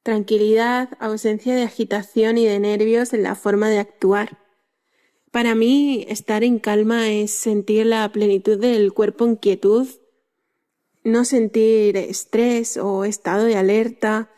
Tranquilidad, 0.04 0.90
ausencia 1.00 1.54
de 1.56 1.64
agitación 1.64 2.38
y 2.38 2.46
de 2.46 2.60
nervios 2.60 3.14
en 3.14 3.24
la 3.24 3.36
forma 3.36 3.70
de 3.70 3.80
actuar. 3.80 4.40
Para 5.32 5.54
mí, 5.54 6.06
estar 6.10 6.44
en 6.44 6.58
calma 6.58 7.10
es 7.10 7.32
sentir 7.32 7.86
la 7.86 8.12
plenitud 8.12 8.58
del 8.58 8.94
cuerpo 8.94 9.26
en 9.26 9.36
quietud, 9.36 9.88
no 11.04 11.26
sentir 11.26 11.98
estrés 11.98 12.78
o 12.78 13.06
estado 13.06 13.46
de 13.46 13.56
alerta, 13.56 14.30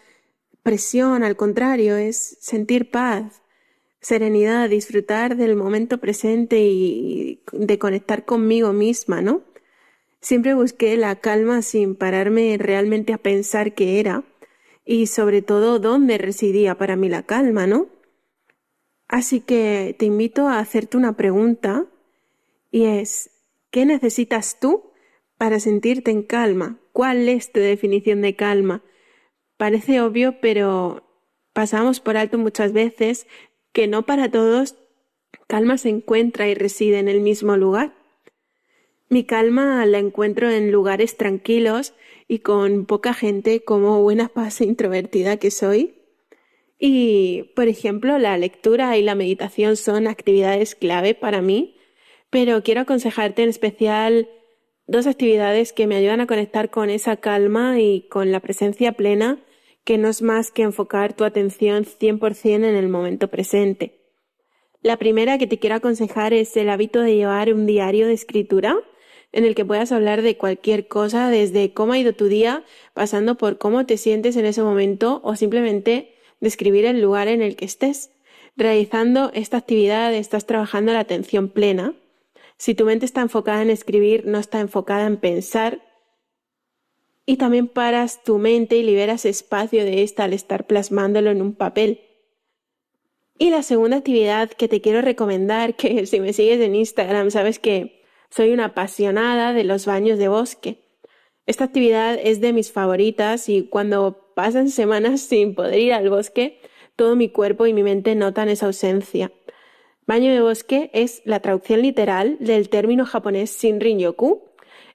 presión, 0.63 1.23
al 1.23 1.35
contrario, 1.35 1.95
es 1.97 2.37
sentir 2.39 2.91
paz, 2.91 3.41
serenidad, 3.99 4.69
disfrutar 4.69 5.37
del 5.37 5.55
momento 5.55 5.99
presente 5.99 6.59
y 6.59 7.43
de 7.51 7.79
conectar 7.79 8.25
conmigo 8.25 8.73
misma, 8.73 9.21
¿no? 9.21 9.43
Siempre 10.21 10.53
busqué 10.53 10.97
la 10.97 11.15
calma 11.15 11.61
sin 11.61 11.95
pararme 11.95 12.57
realmente 12.59 13.13
a 13.13 13.17
pensar 13.17 13.73
qué 13.73 13.99
era 13.99 14.23
y 14.85 15.07
sobre 15.07 15.41
todo 15.41 15.79
dónde 15.79 16.17
residía 16.17 16.77
para 16.77 16.95
mí 16.95 17.09
la 17.09 17.23
calma, 17.23 17.65
¿no? 17.65 17.87
Así 19.07 19.41
que 19.41 19.95
te 19.97 20.05
invito 20.05 20.47
a 20.47 20.59
hacerte 20.59 20.97
una 20.97 21.17
pregunta 21.17 21.85
y 22.69 22.85
es, 22.85 23.31
¿qué 23.71 23.85
necesitas 23.85 24.59
tú 24.59 24.90
para 25.41 25.59
sentirte 25.59 26.11
en 26.11 26.21
calma? 26.21 26.77
¿Cuál 26.93 27.27
es 27.27 27.51
tu 27.51 27.59
definición 27.59 28.21
de 28.21 28.35
calma? 28.35 28.83
Parece 29.57 29.99
obvio, 29.99 30.39
pero 30.39 31.01
pasamos 31.51 31.99
por 31.99 32.15
alto 32.15 32.37
muchas 32.37 32.73
veces 32.73 33.25
que 33.73 33.87
no 33.87 34.05
para 34.05 34.29
todos 34.29 34.75
calma 35.47 35.79
se 35.79 35.89
encuentra 35.89 36.47
y 36.47 36.53
reside 36.53 36.99
en 36.99 37.07
el 37.07 37.21
mismo 37.21 37.57
lugar. 37.57 37.95
Mi 39.09 39.23
calma 39.23 39.83
la 39.87 39.97
encuentro 39.97 40.47
en 40.47 40.71
lugares 40.71 41.17
tranquilos 41.17 41.95
y 42.27 42.41
con 42.41 42.85
poca 42.85 43.15
gente 43.15 43.63
como 43.63 43.99
buena 44.03 44.27
paz 44.27 44.61
introvertida 44.61 45.37
que 45.37 45.49
soy. 45.49 46.03
Y, 46.77 47.51
por 47.55 47.67
ejemplo, 47.67 48.19
la 48.19 48.37
lectura 48.37 48.95
y 48.95 49.01
la 49.01 49.15
meditación 49.15 49.75
son 49.75 50.05
actividades 50.05 50.75
clave 50.75 51.15
para 51.15 51.41
mí, 51.41 51.77
pero 52.29 52.61
quiero 52.61 52.81
aconsejarte 52.81 53.41
en 53.41 53.49
especial 53.49 54.29
dos 54.91 55.07
actividades 55.07 55.71
que 55.71 55.87
me 55.87 55.95
ayudan 55.95 56.19
a 56.19 56.27
conectar 56.27 56.69
con 56.69 56.89
esa 56.89 57.15
calma 57.15 57.79
y 57.79 58.07
con 58.09 58.31
la 58.31 58.41
presencia 58.41 58.91
plena, 58.91 59.39
que 59.85 59.97
no 59.97 60.09
es 60.09 60.21
más 60.21 60.51
que 60.51 60.63
enfocar 60.63 61.13
tu 61.13 61.23
atención 61.23 61.85
100% 61.85 62.55
en 62.55 62.75
el 62.75 62.89
momento 62.89 63.29
presente. 63.29 64.01
La 64.81 64.97
primera 64.97 65.37
que 65.37 65.47
te 65.47 65.59
quiero 65.59 65.77
aconsejar 65.77 66.33
es 66.33 66.57
el 66.57 66.69
hábito 66.69 66.99
de 67.01 67.15
llevar 67.15 67.53
un 67.53 67.65
diario 67.65 68.05
de 68.05 68.13
escritura 68.13 68.75
en 69.31 69.45
el 69.45 69.55
que 69.55 69.63
puedas 69.63 69.93
hablar 69.93 70.23
de 70.23 70.35
cualquier 70.35 70.89
cosa, 70.89 71.29
desde 71.29 71.71
cómo 71.71 71.93
ha 71.93 71.97
ido 71.97 72.11
tu 72.11 72.25
día, 72.25 72.65
pasando 72.93 73.37
por 73.37 73.57
cómo 73.57 73.85
te 73.85 73.95
sientes 73.95 74.35
en 74.35 74.45
ese 74.45 74.61
momento 74.61 75.21
o 75.23 75.37
simplemente 75.37 76.15
describir 76.41 76.83
el 76.85 77.01
lugar 77.01 77.29
en 77.29 77.41
el 77.41 77.55
que 77.55 77.63
estés. 77.63 78.11
Realizando 78.57 79.31
esta 79.33 79.55
actividad 79.55 80.13
estás 80.13 80.45
trabajando 80.45 80.91
la 80.91 80.99
atención 80.99 81.47
plena. 81.47 81.93
Si 82.61 82.75
tu 82.75 82.85
mente 82.85 83.07
está 83.07 83.21
enfocada 83.21 83.63
en 83.63 83.71
escribir, 83.71 84.27
no 84.27 84.37
está 84.37 84.59
enfocada 84.59 85.07
en 85.07 85.17
pensar. 85.17 85.81
Y 87.25 87.37
también 87.37 87.67
paras 87.67 88.21
tu 88.23 88.37
mente 88.37 88.77
y 88.77 88.83
liberas 88.83 89.25
espacio 89.25 89.83
de 89.83 90.03
esta 90.03 90.25
al 90.25 90.33
estar 90.33 90.67
plasmándolo 90.67 91.31
en 91.31 91.41
un 91.41 91.55
papel. 91.55 92.01
Y 93.39 93.49
la 93.49 93.63
segunda 93.63 93.97
actividad 93.97 94.51
que 94.51 94.67
te 94.67 94.79
quiero 94.79 95.01
recomendar, 95.01 95.75
que 95.75 96.05
si 96.05 96.19
me 96.19 96.33
sigues 96.33 96.61
en 96.61 96.75
Instagram 96.75 97.31
sabes 97.31 97.57
que 97.57 98.03
soy 98.29 98.51
una 98.51 98.65
apasionada 98.65 99.53
de 99.53 99.63
los 99.63 99.87
baños 99.87 100.19
de 100.19 100.27
bosque. 100.27 100.85
Esta 101.47 101.63
actividad 101.63 102.19
es 102.21 102.41
de 102.41 102.53
mis 102.53 102.71
favoritas 102.71 103.49
y 103.49 103.69
cuando 103.69 104.35
pasan 104.35 104.69
semanas 104.69 105.21
sin 105.27 105.55
poder 105.55 105.79
ir 105.79 105.93
al 105.93 106.11
bosque, 106.11 106.61
todo 106.95 107.15
mi 107.15 107.29
cuerpo 107.29 107.65
y 107.65 107.73
mi 107.73 107.81
mente 107.81 108.13
notan 108.13 108.49
esa 108.49 108.67
ausencia. 108.67 109.31
Baño 110.07 110.31
de 110.31 110.41
bosque 110.41 110.89
es 110.93 111.21
la 111.25 111.39
traducción 111.39 111.81
literal 111.81 112.37
del 112.39 112.69
término 112.69 113.05
japonés 113.05 113.57
Shinrin-yoku, 113.61 114.43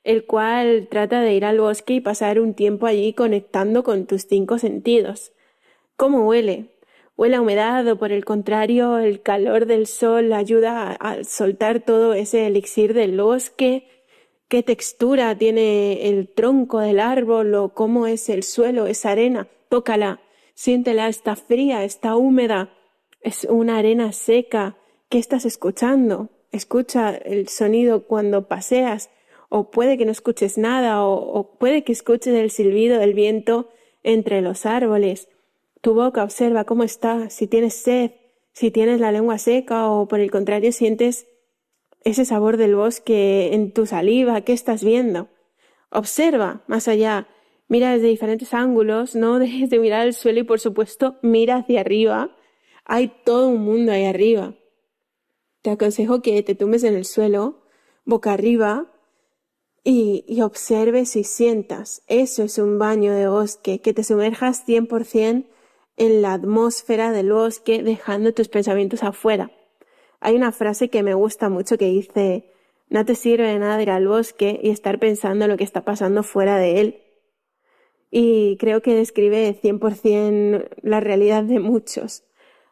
el 0.04 0.26
cual 0.26 0.88
trata 0.90 1.20
de 1.20 1.34
ir 1.34 1.44
al 1.44 1.60
bosque 1.60 1.94
y 1.94 2.00
pasar 2.00 2.40
un 2.40 2.54
tiempo 2.54 2.86
allí 2.86 3.12
conectando 3.12 3.82
con 3.82 4.06
tus 4.06 4.26
cinco 4.26 4.58
sentidos. 4.58 5.32
¿Cómo 5.96 6.26
huele? 6.26 6.76
huele 7.16 7.36
a 7.36 7.40
humedad 7.40 7.86
o 7.88 7.96
por 7.96 8.12
el 8.12 8.24
contrario 8.24 8.98
el 8.98 9.22
calor 9.22 9.66
del 9.66 9.86
sol 9.86 10.32
ayuda 10.32 10.92
a, 10.92 11.24
soltar 11.24 11.80
todo 11.80 12.14
ese 12.14 12.46
elixir 12.46 12.92
del 12.94 13.20
bosque, 13.20 13.88
qué 14.48 14.62
textura 14.62 15.36
tiene 15.36 16.08
el 16.08 16.28
tronco 16.28 16.80
del 16.80 17.00
árbol 17.00 17.54
o 17.54 17.70
cómo 17.70 18.06
es 18.06 18.28
el 18.28 18.42
suelo, 18.42 18.86
esa 18.86 19.10
arena, 19.10 19.48
tócala, 19.68 20.20
siéntela, 20.54 21.08
está 21.08 21.36
fría, 21.36 21.84
está 21.84 22.16
húmeda, 22.16 22.70
es 23.22 23.44
una 23.44 23.78
arena 23.78 24.12
seca, 24.12 24.76
¿qué 25.08 25.18
estás 25.18 25.44
escuchando? 25.44 26.30
Escucha 26.52 27.10
el 27.10 27.48
sonido 27.48 28.04
cuando 28.04 28.48
paseas, 28.48 29.10
o 29.48 29.70
puede 29.70 29.96
que 29.96 30.04
no 30.04 30.12
escuches 30.12 30.58
nada, 30.58 31.04
o, 31.04 31.56
puede 31.58 31.84
que 31.84 31.92
escuches 31.92 32.34
el 32.34 32.50
silbido 32.50 32.98
del 32.98 33.14
viento 33.14 33.68
entre 34.02 34.42
los 34.42 34.66
árboles. 34.66 35.28
Tu 35.80 35.94
boca 35.94 36.24
observa 36.24 36.64
cómo 36.64 36.82
está, 36.82 37.30
si 37.30 37.46
tienes 37.46 37.74
sed, 37.74 38.12
si 38.52 38.70
tienes 38.70 39.00
la 39.00 39.12
lengua 39.12 39.38
seca 39.38 39.88
o 39.88 40.08
por 40.08 40.20
el 40.20 40.30
contrario 40.30 40.72
sientes 40.72 41.26
ese 42.04 42.24
sabor 42.24 42.56
del 42.56 42.76
bosque 42.76 43.52
en 43.52 43.72
tu 43.72 43.86
saliva, 43.86 44.40
¿qué 44.40 44.52
estás 44.52 44.82
viendo? 44.84 45.28
Observa 45.90 46.62
más 46.66 46.88
allá, 46.88 47.28
mira 47.68 47.92
desde 47.92 48.06
diferentes 48.08 48.54
ángulos, 48.54 49.14
no 49.14 49.38
dejes 49.40 49.70
de 49.70 49.78
mirar 49.78 50.02
al 50.02 50.14
suelo 50.14 50.40
y 50.40 50.44
por 50.44 50.60
supuesto 50.60 51.16
mira 51.22 51.56
hacia 51.56 51.80
arriba. 51.80 52.36
Hay 52.84 53.12
todo 53.24 53.48
un 53.48 53.64
mundo 53.64 53.92
ahí 53.92 54.04
arriba. 54.04 54.54
Te 55.66 55.72
aconsejo 55.72 56.22
que 56.22 56.40
te 56.44 56.54
tumbes 56.54 56.84
en 56.84 56.94
el 56.94 57.04
suelo, 57.04 57.56
boca 58.04 58.32
arriba, 58.32 58.86
y, 59.82 60.24
y, 60.28 60.42
observes 60.42 61.16
y 61.16 61.24
sientas. 61.24 62.04
Eso 62.06 62.44
es 62.44 62.58
un 62.58 62.78
baño 62.78 63.12
de 63.12 63.26
bosque, 63.26 63.80
que 63.80 63.92
te 63.92 64.04
sumerjas 64.04 64.64
100% 64.64 65.48
en 65.96 66.22
la 66.22 66.34
atmósfera 66.34 67.10
del 67.10 67.32
bosque, 67.32 67.82
dejando 67.82 68.32
tus 68.32 68.46
pensamientos 68.46 69.02
afuera. 69.02 69.50
Hay 70.20 70.36
una 70.36 70.52
frase 70.52 70.88
que 70.88 71.02
me 71.02 71.14
gusta 71.14 71.48
mucho 71.48 71.76
que 71.76 71.86
dice, 71.86 72.52
no 72.88 73.04
te 73.04 73.16
sirve 73.16 73.48
de 73.48 73.58
nada 73.58 73.82
ir 73.82 73.90
al 73.90 74.06
bosque 74.06 74.60
y 74.62 74.70
estar 74.70 75.00
pensando 75.00 75.46
en 75.46 75.50
lo 75.50 75.56
que 75.56 75.64
está 75.64 75.84
pasando 75.84 76.22
fuera 76.22 76.58
de 76.58 76.80
él. 76.80 77.02
Y 78.12 78.56
creo 78.58 78.82
que 78.82 78.94
describe 78.94 79.60
100% 79.60 80.68
la 80.82 81.00
realidad 81.00 81.42
de 81.42 81.58
muchos. 81.58 82.22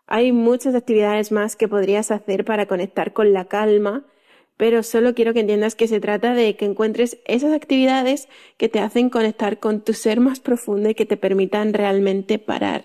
Hay 0.07 0.33
muchas 0.33 0.75
actividades 0.75 1.33
más 1.33 1.57
que 1.57 1.69
podrías 1.69 2.11
hacer 2.11 2.45
para 2.45 2.67
conectar 2.67 3.13
con 3.13 3.33
la 3.33 3.47
calma, 3.47 4.07
pero 4.57 4.83
solo 4.83 5.15
quiero 5.15 5.35
que 5.35 5.41
entiendas 5.41 5.75
que 5.75 5.89
se 5.89 6.01
trata 6.01 6.35
de 6.35 6.57
que 6.57 6.65
encuentres 6.65 7.19
esas 7.25 7.53
actividades 7.53 8.29
que 8.57 8.69
te 8.69 8.81
hacen 8.81 9.11
conectar 9.11 9.59
con 9.59 9.83
tu 9.83 9.95
ser 9.95 10.21
más 10.21 10.41
profundo 10.41 10.91
y 10.91 10.95
que 10.95 11.07
te 11.07 11.17
permitan 11.17 11.73
realmente 11.73 12.39
parar. 12.39 12.85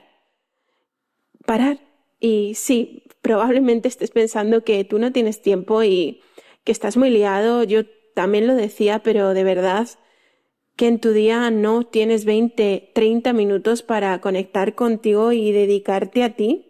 Parar. 1.46 1.80
Y 2.20 2.56
sí, 2.56 3.04
probablemente 3.22 3.88
estés 3.88 4.12
pensando 4.12 4.64
que 4.64 4.84
tú 4.84 5.00
no 5.00 5.12
tienes 5.12 5.42
tiempo 5.42 5.84
y 5.84 6.22
que 6.64 6.72
estás 6.72 6.98
muy 6.98 7.10
liado. 7.10 7.64
Yo 7.64 7.84
también 8.16 8.48
lo 8.48 8.56
decía, 8.56 9.00
pero 9.00 9.34
de 9.34 9.44
verdad 9.44 9.88
que 10.76 10.88
en 10.88 11.00
tu 11.00 11.12
día 11.12 11.52
no 11.52 11.86
tienes 11.86 12.26
20, 12.26 12.92
30 12.94 13.34
minutos 13.34 13.84
para 13.84 14.20
conectar 14.22 14.76
contigo 14.76 15.34
y 15.34 15.52
dedicarte 15.52 16.24
a 16.24 16.36
ti, 16.36 16.69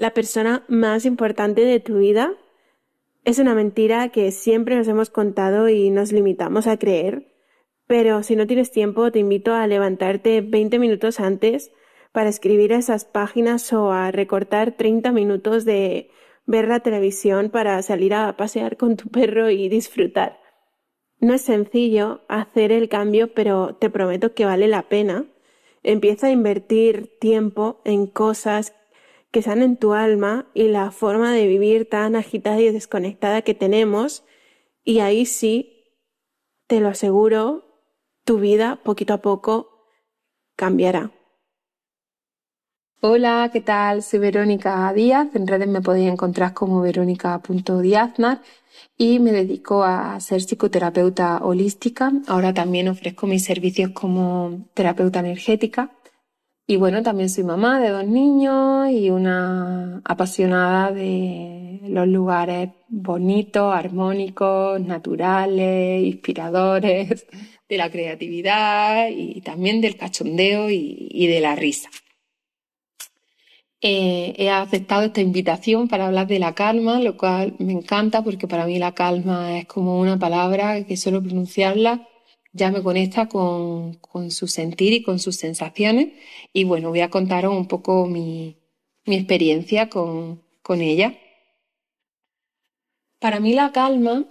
la 0.00 0.14
persona 0.14 0.64
más 0.66 1.04
importante 1.04 1.60
de 1.60 1.78
tu 1.78 1.98
vida, 1.98 2.32
es 3.26 3.38
una 3.38 3.54
mentira 3.54 4.08
que 4.08 4.32
siempre 4.32 4.74
nos 4.74 4.88
hemos 4.88 5.10
contado 5.10 5.68
y 5.68 5.90
nos 5.90 6.10
limitamos 6.10 6.66
a 6.66 6.78
creer. 6.78 7.34
Pero 7.86 8.22
si 8.22 8.34
no 8.34 8.46
tienes 8.46 8.70
tiempo, 8.70 9.12
te 9.12 9.18
invito 9.18 9.52
a 9.52 9.66
levantarte 9.66 10.40
20 10.40 10.78
minutos 10.78 11.20
antes 11.20 11.70
para 12.12 12.30
escribir 12.30 12.72
esas 12.72 13.04
páginas 13.04 13.70
o 13.74 13.92
a 13.92 14.10
recortar 14.10 14.74
30 14.74 15.12
minutos 15.12 15.66
de 15.66 16.08
ver 16.46 16.66
la 16.66 16.80
televisión 16.80 17.50
para 17.50 17.82
salir 17.82 18.14
a 18.14 18.34
pasear 18.38 18.78
con 18.78 18.96
tu 18.96 19.10
perro 19.10 19.50
y 19.50 19.68
disfrutar. 19.68 20.40
No 21.18 21.34
es 21.34 21.42
sencillo 21.42 22.22
hacer 22.28 22.72
el 22.72 22.88
cambio, 22.88 23.34
pero 23.34 23.76
te 23.76 23.90
prometo 23.90 24.32
que 24.32 24.46
vale 24.46 24.66
la 24.66 24.88
pena. 24.88 25.26
Empieza 25.82 26.28
a 26.28 26.32
invertir 26.32 27.18
tiempo 27.20 27.82
en 27.84 28.06
cosas 28.06 28.72
que 29.30 29.42
sean 29.42 29.62
en 29.62 29.76
tu 29.76 29.92
alma 29.92 30.46
y 30.54 30.68
la 30.68 30.90
forma 30.90 31.32
de 31.32 31.46
vivir 31.46 31.88
tan 31.88 32.16
agitada 32.16 32.60
y 32.60 32.72
desconectada 32.72 33.42
que 33.42 33.54
tenemos. 33.54 34.24
Y 34.84 35.00
ahí 35.00 35.26
sí, 35.26 35.94
te 36.66 36.80
lo 36.80 36.88
aseguro, 36.88 37.64
tu 38.24 38.38
vida 38.38 38.80
poquito 38.82 39.14
a 39.14 39.18
poco 39.18 39.86
cambiará. 40.56 41.12
Hola, 43.02 43.48
¿qué 43.50 43.62
tal? 43.62 44.02
Soy 44.02 44.18
Verónica 44.18 44.92
Díaz. 44.92 45.34
En 45.34 45.46
redes 45.46 45.68
me 45.68 45.80
podéis 45.80 46.12
encontrar 46.12 46.52
como 46.52 46.82
verónica.diaznar 46.82 48.42
y 48.98 49.18
me 49.20 49.32
dedico 49.32 49.84
a 49.84 50.20
ser 50.20 50.42
psicoterapeuta 50.42 51.38
holística. 51.42 52.12
Ahora 52.26 52.52
también 52.52 52.88
ofrezco 52.88 53.26
mis 53.26 53.44
servicios 53.44 53.92
como 53.92 54.66
terapeuta 54.74 55.20
energética. 55.20 55.90
Y 56.70 56.76
bueno, 56.76 57.02
también 57.02 57.28
soy 57.28 57.42
mamá 57.42 57.80
de 57.80 57.88
dos 57.88 58.06
niños 58.06 58.88
y 58.92 59.10
una 59.10 60.00
apasionada 60.04 60.92
de 60.92 61.80
los 61.88 62.06
lugares 62.06 62.70
bonitos, 62.86 63.74
armónicos, 63.74 64.80
naturales, 64.80 66.04
inspiradores, 66.04 67.26
de 67.68 67.76
la 67.76 67.90
creatividad 67.90 69.08
y 69.10 69.40
también 69.40 69.80
del 69.80 69.96
cachondeo 69.96 70.70
y, 70.70 71.26
de 71.26 71.40
la 71.40 71.56
risa. 71.56 71.90
Eh, 73.80 74.34
he 74.38 74.48
aceptado 74.48 75.02
esta 75.02 75.22
invitación 75.22 75.88
para 75.88 76.06
hablar 76.06 76.28
de 76.28 76.38
la 76.38 76.54
calma, 76.54 77.00
lo 77.00 77.16
cual 77.16 77.56
me 77.58 77.72
encanta 77.72 78.22
porque 78.22 78.46
para 78.46 78.66
mí 78.66 78.78
la 78.78 78.94
calma 78.94 79.58
es 79.58 79.66
como 79.66 79.98
una 79.98 80.20
palabra 80.20 80.84
que 80.84 80.96
solo 80.96 81.20
pronunciarla 81.20 82.06
ya 82.52 82.70
me 82.70 82.82
conecta 82.82 83.28
con, 83.28 83.94
con 83.94 84.30
su 84.30 84.48
sentir 84.48 84.92
y 84.92 85.02
con 85.02 85.18
sus 85.18 85.36
sensaciones. 85.36 86.08
Y 86.52 86.64
bueno, 86.64 86.90
voy 86.90 87.00
a 87.00 87.10
contaros 87.10 87.54
un 87.54 87.66
poco 87.66 88.06
mi, 88.06 88.56
mi 89.06 89.16
experiencia 89.16 89.88
con, 89.88 90.42
con 90.62 90.80
ella. 90.80 91.18
Para 93.18 93.40
mí 93.40 93.52
la 93.52 93.72
calma 93.72 94.26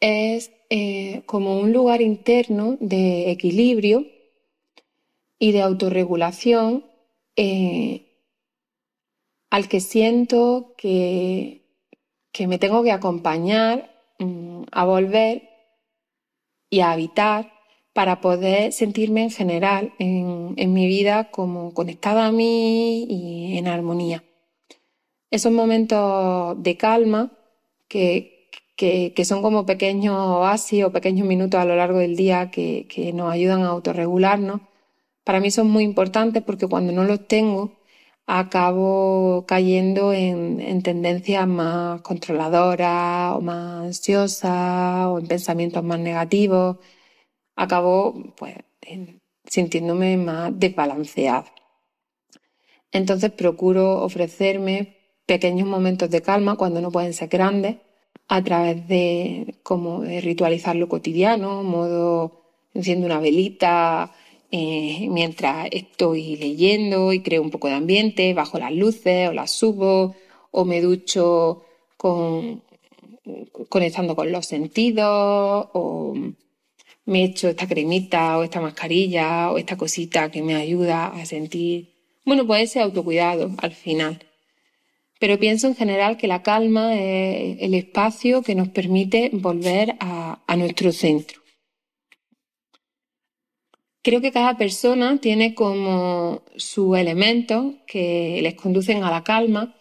es 0.00 0.52
eh, 0.70 1.22
como 1.26 1.58
un 1.58 1.72
lugar 1.72 2.02
interno 2.02 2.76
de 2.80 3.30
equilibrio 3.30 4.06
y 5.38 5.52
de 5.52 5.62
autorregulación 5.62 6.84
eh, 7.36 8.06
al 9.50 9.68
que 9.68 9.80
siento 9.80 10.74
que, 10.76 11.62
que 12.32 12.46
me 12.46 12.58
tengo 12.58 12.82
que 12.82 12.92
acompañar 12.92 13.90
mm, 14.18 14.64
a 14.72 14.84
volver 14.84 15.48
y 16.70 16.80
a 16.80 16.92
habitar 16.92 17.53
para 17.94 18.20
poder 18.20 18.72
sentirme 18.72 19.22
en 19.22 19.30
general 19.30 19.94
en, 19.98 20.72
mi 20.74 20.86
vida 20.86 21.30
como 21.30 21.72
conectada 21.74 22.26
a 22.26 22.32
mí 22.32 23.04
y 23.04 23.56
en 23.56 23.68
armonía. 23.68 24.24
Esos 25.30 25.52
momentos 25.52 26.62
de 26.62 26.76
calma 26.76 27.32
que, 27.88 28.50
que, 28.76 29.14
que 29.14 29.24
son 29.24 29.42
como 29.42 29.64
pequeños 29.64 30.16
oasis 30.16 30.84
o 30.84 30.92
pequeños 30.92 31.26
minutos 31.26 31.60
a 31.60 31.64
lo 31.64 31.76
largo 31.76 31.98
del 31.98 32.16
día 32.16 32.50
que, 32.50 32.86
que 32.88 33.12
nos 33.12 33.32
ayudan 33.32 33.62
a 33.62 33.68
autorregularnos, 33.68 34.60
para 35.24 35.40
mí 35.40 35.50
son 35.50 35.70
muy 35.70 35.84
importantes 35.84 36.42
porque 36.42 36.66
cuando 36.66 36.92
no 36.92 37.04
los 37.04 37.26
tengo, 37.28 37.72
acabo 38.26 39.44
cayendo 39.46 40.12
en, 40.12 40.60
en, 40.60 40.82
tendencias 40.82 41.46
más 41.46 42.00
controladoras 42.02 43.34
o 43.36 43.40
más 43.40 43.84
ansiosas 43.86 45.06
o 45.08 45.18
en 45.18 45.26
pensamientos 45.26 45.84
más 45.84 45.98
negativos. 46.00 46.78
Acabo 47.56 48.32
pues, 48.36 48.56
sintiéndome 49.46 50.16
más 50.16 50.52
desbalanceada. 50.58 51.46
Entonces 52.92 53.30
procuro 53.32 54.02
ofrecerme 54.02 54.96
pequeños 55.26 55.66
momentos 55.66 56.10
de 56.10 56.22
calma 56.22 56.56
cuando 56.56 56.80
no 56.80 56.90
pueden 56.90 57.12
ser 57.12 57.28
grandes 57.28 57.76
a 58.28 58.42
través 58.42 58.86
de 58.88 59.56
como 59.62 60.00
de 60.00 60.20
ritualizar 60.20 60.76
lo 60.76 60.88
cotidiano, 60.88 61.62
modo 61.62 62.42
enciendo 62.72 63.06
una 63.06 63.20
velita, 63.20 64.12
eh, 64.50 65.08
mientras 65.10 65.68
estoy 65.72 66.36
leyendo 66.36 67.12
y 67.12 67.22
creo 67.22 67.42
un 67.42 67.50
poco 67.50 67.68
de 67.68 67.74
ambiente, 67.74 68.34
bajo 68.34 68.58
las 68.58 68.72
luces 68.72 69.28
o 69.28 69.32
las 69.32 69.50
subo 69.50 70.14
o 70.50 70.64
me 70.64 70.80
ducho 70.80 71.64
con, 71.96 72.62
conectando 73.68 74.14
con 74.14 74.30
los 74.30 74.46
sentidos 74.46 75.68
o 75.72 76.14
me 77.06 77.24
echo 77.24 77.48
esta 77.48 77.68
cremita 77.68 78.38
o 78.38 78.44
esta 78.44 78.60
mascarilla 78.60 79.50
o 79.50 79.58
esta 79.58 79.76
cosita 79.76 80.30
que 80.30 80.42
me 80.42 80.54
ayuda 80.54 81.06
a 81.06 81.26
sentir, 81.26 81.94
bueno, 82.24 82.46
pues 82.46 82.70
ese 82.70 82.80
autocuidado 82.80 83.50
al 83.58 83.72
final. 83.72 84.18
Pero 85.20 85.38
pienso 85.38 85.66
en 85.66 85.76
general 85.76 86.16
que 86.16 86.26
la 86.26 86.42
calma 86.42 86.94
es 86.94 87.58
el 87.60 87.74
espacio 87.74 88.42
que 88.42 88.54
nos 88.54 88.68
permite 88.68 89.30
volver 89.32 89.96
a, 90.00 90.42
a 90.46 90.56
nuestro 90.56 90.92
centro. 90.92 91.40
Creo 94.02 94.20
que 94.20 94.32
cada 94.32 94.58
persona 94.58 95.18
tiene 95.18 95.54
como 95.54 96.42
sus 96.56 96.98
elementos 96.98 97.76
que 97.86 98.40
les 98.42 98.54
conducen 98.54 99.02
a 99.02 99.10
la 99.10 99.24
calma. 99.24 99.74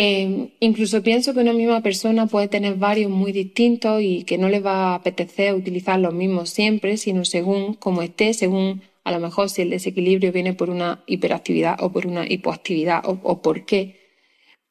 Eh, 0.00 0.52
incluso 0.60 1.02
pienso 1.02 1.34
que 1.34 1.40
una 1.40 1.52
misma 1.52 1.82
persona 1.82 2.28
puede 2.28 2.46
tener 2.46 2.76
varios 2.76 3.10
muy 3.10 3.32
distintos 3.32 4.00
y 4.00 4.22
que 4.22 4.38
no 4.38 4.48
le 4.48 4.60
va 4.60 4.92
a 4.92 4.94
apetecer 4.94 5.54
utilizar 5.54 5.98
los 5.98 6.14
mismos 6.14 6.50
siempre, 6.50 6.96
sino 6.96 7.24
según 7.24 7.74
cómo 7.74 8.02
esté, 8.02 8.32
según 8.32 8.82
a 9.02 9.10
lo 9.10 9.18
mejor 9.18 9.50
si 9.50 9.62
el 9.62 9.70
desequilibrio 9.70 10.30
viene 10.32 10.54
por 10.54 10.70
una 10.70 11.02
hiperactividad 11.08 11.82
o 11.82 11.90
por 11.90 12.06
una 12.06 12.26
hipoactividad 12.28 13.04
o, 13.06 13.18
o 13.24 13.42
por 13.42 13.66
qué. 13.66 13.96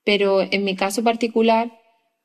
Pero 0.05 0.41
en 0.41 0.63
mi 0.63 0.77
caso 0.77 1.03
particular, 1.03 1.77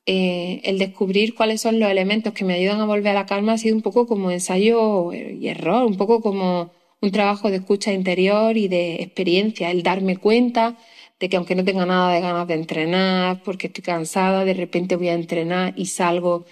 eh, 0.07 0.61
el 0.65 0.79
descubrir 0.79 1.35
cuáles 1.35 1.61
son 1.61 1.81
los 1.81 1.91
elementos 1.91 2.33
que 2.33 2.45
me 2.45 2.55
ayudan 2.55 2.81
a 2.81 2.87
volver 2.87 3.09
a 3.09 3.15
la 3.15 3.27
calma 3.27 3.55
ha 3.55 3.59
sido 3.59 3.75
un 3.75 3.83
poco 3.83 4.07
como 4.07 4.31
ensayo 4.31 5.13
y 5.13 5.49
error, 5.49 5.85
un 5.87 5.97
poco 5.97 6.21
como 6.21 6.73
un 7.01 7.11
trabajo 7.11 7.51
de 7.51 7.57
escucha 7.57 7.93
interior 7.93 8.57
y 8.57 8.69
de 8.69 9.03
experiencia, 9.03 9.73
el 9.73 9.83
darme 9.83 10.17
cuenta 10.17 10.79
de 11.23 11.29
que 11.29 11.37
aunque 11.37 11.55
no 11.55 11.65
tenga 11.65 11.87
nada 11.87 12.13
de 12.13 12.21
ganas 12.21 12.49
de 12.49 12.55
entrenar, 12.55 13.45
porque 13.45 13.69
estoy 13.69 13.85
cansada, 13.85 14.45
de 14.45 14.55
repente 14.55 14.97
voy 14.97 15.09
a 15.09 15.15
entrenar 15.15 15.73
y 15.77 15.87
salgo 15.87 16.47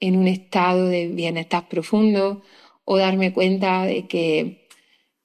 en 0.00 0.16
un 0.16 0.26
estado 0.26 0.88
de 0.88 1.06
bienestar 1.06 1.68
profundo, 1.68 2.42
o 2.84 2.96
darme 2.98 3.32
cuenta 3.32 3.84
de 3.84 4.08
que 4.08 4.66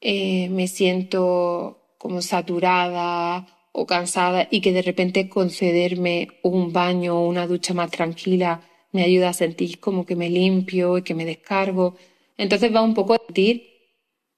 eh, 0.02 0.50
me 0.50 0.68
siento 0.68 1.96
como 1.98 2.22
saturada 2.22 3.48
o 3.72 3.88
cansada 3.88 4.48
y 4.52 4.62
que 4.62 4.72
de 4.72 4.84
repente 4.84 5.30
concederme 5.30 6.28
un 6.44 6.72
baño 6.72 7.18
o 7.18 7.28
una 7.28 7.48
ducha 7.48 7.74
más 7.74 7.90
tranquila 7.90 8.62
me 8.92 9.04
ayuda 9.04 9.30
a 9.30 9.34
sentir 9.34 9.80
como 9.80 10.06
que 10.06 10.16
me 10.16 10.30
limpio 10.30 11.00
y 11.00 11.02
que 11.02 11.16
me 11.16 11.26
descargo. 11.26 11.96
Entonces 12.38 12.72
va 12.76 12.84
un 12.84 12.94
poco 12.94 13.16
a 13.16 13.22
sentir 13.26 13.71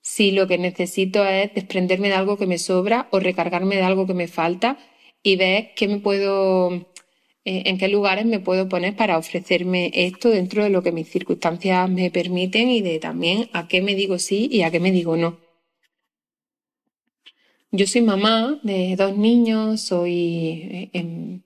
si 0.03 0.31
lo 0.31 0.47
que 0.47 0.57
necesito 0.59 1.25
es 1.25 1.53
desprenderme 1.55 2.09
de 2.09 2.15
algo 2.15 2.37
que 2.37 2.47
me 2.47 2.59
sobra 2.59 3.07
o 3.11 3.19
recargarme 3.19 3.77
de 3.77 3.83
algo 3.83 4.05
que 4.07 4.13
me 4.13 4.27
falta 4.27 4.77
y 5.23 5.37
ver 5.37 5.71
qué 5.75 5.87
me 5.87 5.99
puedo, 5.99 6.73
eh, 7.45 7.63
en 7.65 7.77
qué 7.79 7.87
lugares 7.87 8.25
me 8.25 8.39
puedo 8.41 8.69
poner 8.69 8.95
para 8.95 9.17
ofrecerme 9.17 9.91
esto 9.93 10.29
dentro 10.29 10.63
de 10.63 10.69
lo 10.71 10.83
que 10.83 10.91
mis 10.91 11.09
circunstancias 11.09 11.89
me 11.89 12.11
permiten 12.11 12.69
y 12.69 12.81
de 12.81 12.99
también 12.99 13.49
a 13.53 13.67
qué 13.69 13.81
me 13.81 13.95
digo 13.95 14.19
sí 14.19 14.49
y 14.51 14.63
a 14.63 14.71
qué 14.71 14.79
me 14.79 14.91
digo 14.91 15.17
no. 15.17 15.39
yo 17.71 17.87
soy 17.87 18.01
mamá 18.01 18.59
de 18.63 18.95
dos 18.95 19.17
niños, 19.17 19.81
soy 19.81 20.13
eh, 20.71 20.89
em, 20.93 21.41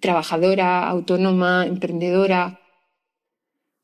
trabajadora, 0.00 0.88
autónoma, 0.88 1.66
emprendedora. 1.66 2.60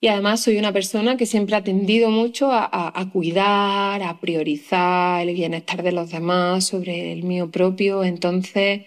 Y 0.01 0.09
además 0.09 0.43
soy 0.43 0.59
una 0.59 0.73
persona 0.73 1.17
que 1.17 1.27
siempre 1.27 1.57
ha 1.57 1.65
tendido 1.65 2.11
mucho 2.11 2.51
a, 2.53 3.11
cuidar, 3.13 4.03
a 4.03 4.21
priorizar 4.21 5.27
el 5.27 5.35
bienestar 5.35 5.83
de 5.83 5.93
los 5.93 6.11
demás 6.11 6.67
sobre 6.67 7.13
el 7.13 7.23
mío 7.23 7.51
propio. 7.51 8.05
Entonces, 8.05 8.83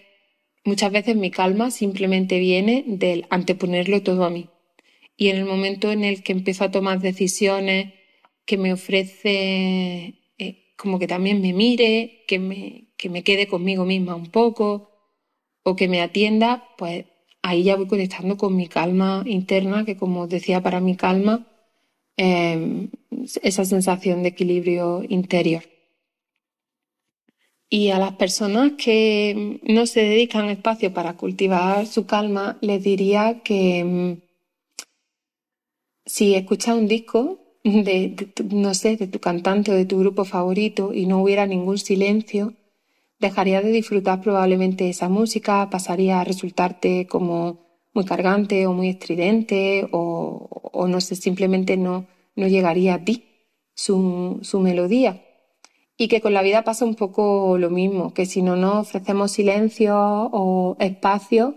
muchas 0.63 0.91
veces 0.91 1.15
mi 1.15 1.31
calma 1.31 1.71
simplemente 1.71 2.39
viene 2.39 2.83
del 2.87 3.25
anteponerlo 3.29 4.03
todo 4.03 4.23
a 4.23 4.29
mí. 4.29 4.49
Y 5.17 5.29
en 5.29 5.37
el 5.37 5.45
momento 5.45 5.91
en 5.91 6.03
el 6.03 6.23
que 6.23 6.31
empiezo 6.31 6.63
a 6.63 6.71
tomar 6.71 6.99
decisiones 6.99 7.93
que 8.45 8.57
me 8.57 8.73
ofrece 8.73 10.19
como 10.79 10.97
que 10.97 11.07
también 11.07 11.41
me 11.41 11.51
mire, 11.51 12.23
que 12.25 12.39
me, 12.39 12.87
que 12.97 13.09
me 13.09 13.21
quede 13.21 13.47
conmigo 13.47 13.83
misma 13.83 14.15
un 14.15 14.31
poco 14.31 14.91
o 15.61 15.75
que 15.75 15.89
me 15.89 16.01
atienda, 16.01 16.69
pues 16.77 17.05
ahí 17.41 17.63
ya 17.63 17.75
voy 17.75 17.87
conectando 17.87 18.37
con 18.37 18.55
mi 18.55 18.67
calma 18.67 19.23
interna, 19.25 19.85
que 19.85 19.97
como 19.97 20.27
decía, 20.27 20.61
para 20.61 20.79
mi 20.79 20.95
calma, 20.95 21.47
em, 22.17 22.89
esa 23.43 23.65
sensación 23.65 24.23
de 24.23 24.29
equilibrio 24.29 25.03
interior. 25.07 25.63
Y 27.69 27.91
a 27.91 27.99
las 27.99 28.13
personas 28.13 28.73
que 28.83 29.59
no 29.63 29.85
se 29.85 30.01
dedican 30.01 30.49
espacio 30.49 30.93
para 30.93 31.17
cultivar 31.17 31.85
su 31.85 32.05
calma, 32.05 32.57
les 32.61 32.83
diría 32.83 33.41
que 33.43 33.79
em, 33.79 34.21
si 36.05 36.35
escuchas 36.35 36.75
un 36.75 36.87
disco, 36.87 37.39
de, 37.63 38.31
no 38.49 38.73
sé, 38.73 38.97
de 38.97 39.07
tu 39.07 39.19
cantante 39.19 39.71
o 39.71 39.75
de 39.75 39.85
tu 39.85 39.99
grupo 39.99 40.25
favorito 40.25 40.93
y 40.93 41.05
no 41.05 41.21
hubiera 41.21 41.45
ningún 41.45 41.77
silencio, 41.77 42.53
dejaría 43.19 43.61
de 43.61 43.71
disfrutar 43.71 44.21
probablemente 44.21 44.89
esa 44.89 45.09
música, 45.09 45.69
pasaría 45.69 46.19
a 46.19 46.23
resultarte 46.23 47.07
como 47.07 47.67
muy 47.93 48.05
cargante 48.05 48.65
o 48.67 48.73
muy 48.73 48.89
estridente 48.89 49.87
o, 49.91 50.87
no 50.87 51.01
sé, 51.01 51.15
simplemente 51.15 51.77
no, 51.77 52.05
no 52.35 52.47
llegaría 52.47 52.95
a 52.95 53.03
ti 53.03 53.25
su, 53.75 54.39
su 54.41 54.59
melodía. 54.59 55.21
Y 55.97 56.07
que 56.07 56.21
con 56.21 56.33
la 56.33 56.41
vida 56.41 56.63
pasa 56.63 56.85
un 56.85 56.95
poco 56.95 57.57
lo 57.57 57.69
mismo, 57.69 58.13
que 58.13 58.25
si 58.25 58.41
no 58.41 58.55
nos 58.55 58.87
ofrecemos 58.87 59.31
silencio 59.31 59.97
o 59.97 60.77
espacio, 60.79 61.55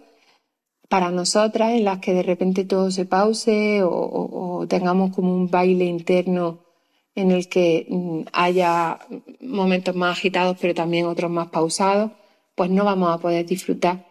para 0.92 1.10
nosotras 1.10 1.72
en 1.72 1.84
las 1.84 2.00
que 2.00 2.12
de 2.12 2.22
repente 2.22 2.66
todo 2.66 2.90
se 2.90 3.06
pause 3.06 3.80
o, 3.82 4.66
tengamos 4.68 5.14
como 5.16 5.34
un 5.34 5.50
baile 5.50 5.86
interno 5.86 6.58
en 7.14 7.30
el 7.30 7.48
que 7.48 7.86
mm, 7.88 8.22
haya 8.32 9.00
momentos 9.40 9.94
más 9.94 10.18
agitados 10.18 10.56
pero 10.60 10.74
también 10.74 11.06
otros 11.06 11.30
más 11.30 11.48
pausados, 11.48 12.12
pues 12.54 12.70
no 12.70 12.84
vamos 12.84 13.14
a 13.14 13.18
poder 13.18 13.46
disfrutar 13.46 14.06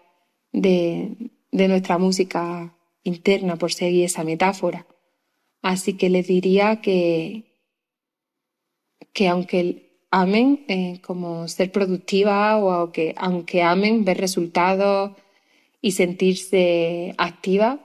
de, 0.51 1.15
nuestra 1.51 1.97
música 1.97 2.75
interna, 3.03 3.55
por 3.55 3.73
seguir 3.73 4.05
esa 4.05 4.23
metáfora. 4.23 4.87
Así 5.61 5.93
que 5.93 6.09
les 6.09 6.27
diría 6.27 6.81
que, 6.81 7.43
que 9.13 9.27
aunque 9.27 10.05
amen 10.11 10.65
eh, 10.67 10.99
como 11.01 11.47
ser 11.47 11.71
productiva 11.71 12.57
o 12.57 12.91
que 12.91 13.13
aunque 13.17 13.63
amen 13.63 14.05
ver 14.05 14.17
resultados 14.17 15.11
y 15.81 15.91
sentirse 15.91 17.15
activa, 17.17 17.79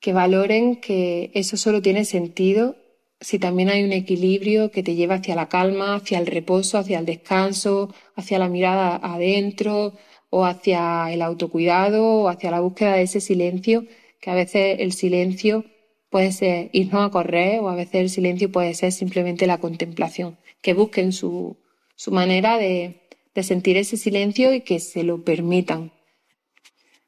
que 0.00 0.12
valoren 0.12 0.76
que 0.76 1.30
eso 1.34 1.56
solo 1.56 1.80
tiene 1.80 2.04
sentido 2.04 2.76
si 3.22 3.38
también 3.38 3.70
hay 3.70 3.82
un 3.84 3.92
equilibrio 3.92 4.70
que 4.70 4.82
te 4.82 4.94
lleva 4.94 5.16
hacia 5.16 5.34
la 5.34 5.48
calma, 5.48 5.96
hacia 5.96 6.18
el 6.18 6.26
reposo, 6.26 6.78
hacia 6.78 6.98
el 6.98 7.06
descanso, 7.06 7.94
hacia 8.16 8.38
la 8.38 8.48
mirada 8.48 8.96
adentro 9.02 9.94
o 10.28 10.44
hacia 10.44 11.10
el 11.10 11.22
autocuidado 11.22 12.04
o 12.04 12.28
hacia 12.28 12.50
la 12.50 12.60
búsqueda 12.60 12.96
de 12.96 13.02
ese 13.02 13.20
silencio, 13.20 13.86
que 14.20 14.30
a 14.30 14.34
veces 14.34 14.80
el 14.80 14.92
silencio 14.92 15.64
puede 16.10 16.32
ser 16.32 16.68
irnos 16.72 17.06
a 17.06 17.10
correr 17.10 17.60
o 17.60 17.68
a 17.70 17.74
veces 17.74 17.94
el 17.94 18.10
silencio 18.10 18.52
puede 18.52 18.74
ser 18.74 18.92
simplemente 18.92 19.46
la 19.46 19.58
contemplación, 19.58 20.38
que 20.60 20.74
busquen 20.74 21.12
su, 21.12 21.56
su 21.96 22.10
manera 22.12 22.58
de, 22.58 23.00
de 23.34 23.42
sentir 23.42 23.76
ese 23.76 23.96
silencio 23.96 24.52
y 24.52 24.60
que 24.60 24.80
se 24.80 25.04
lo 25.04 25.24
permitan. 25.24 25.92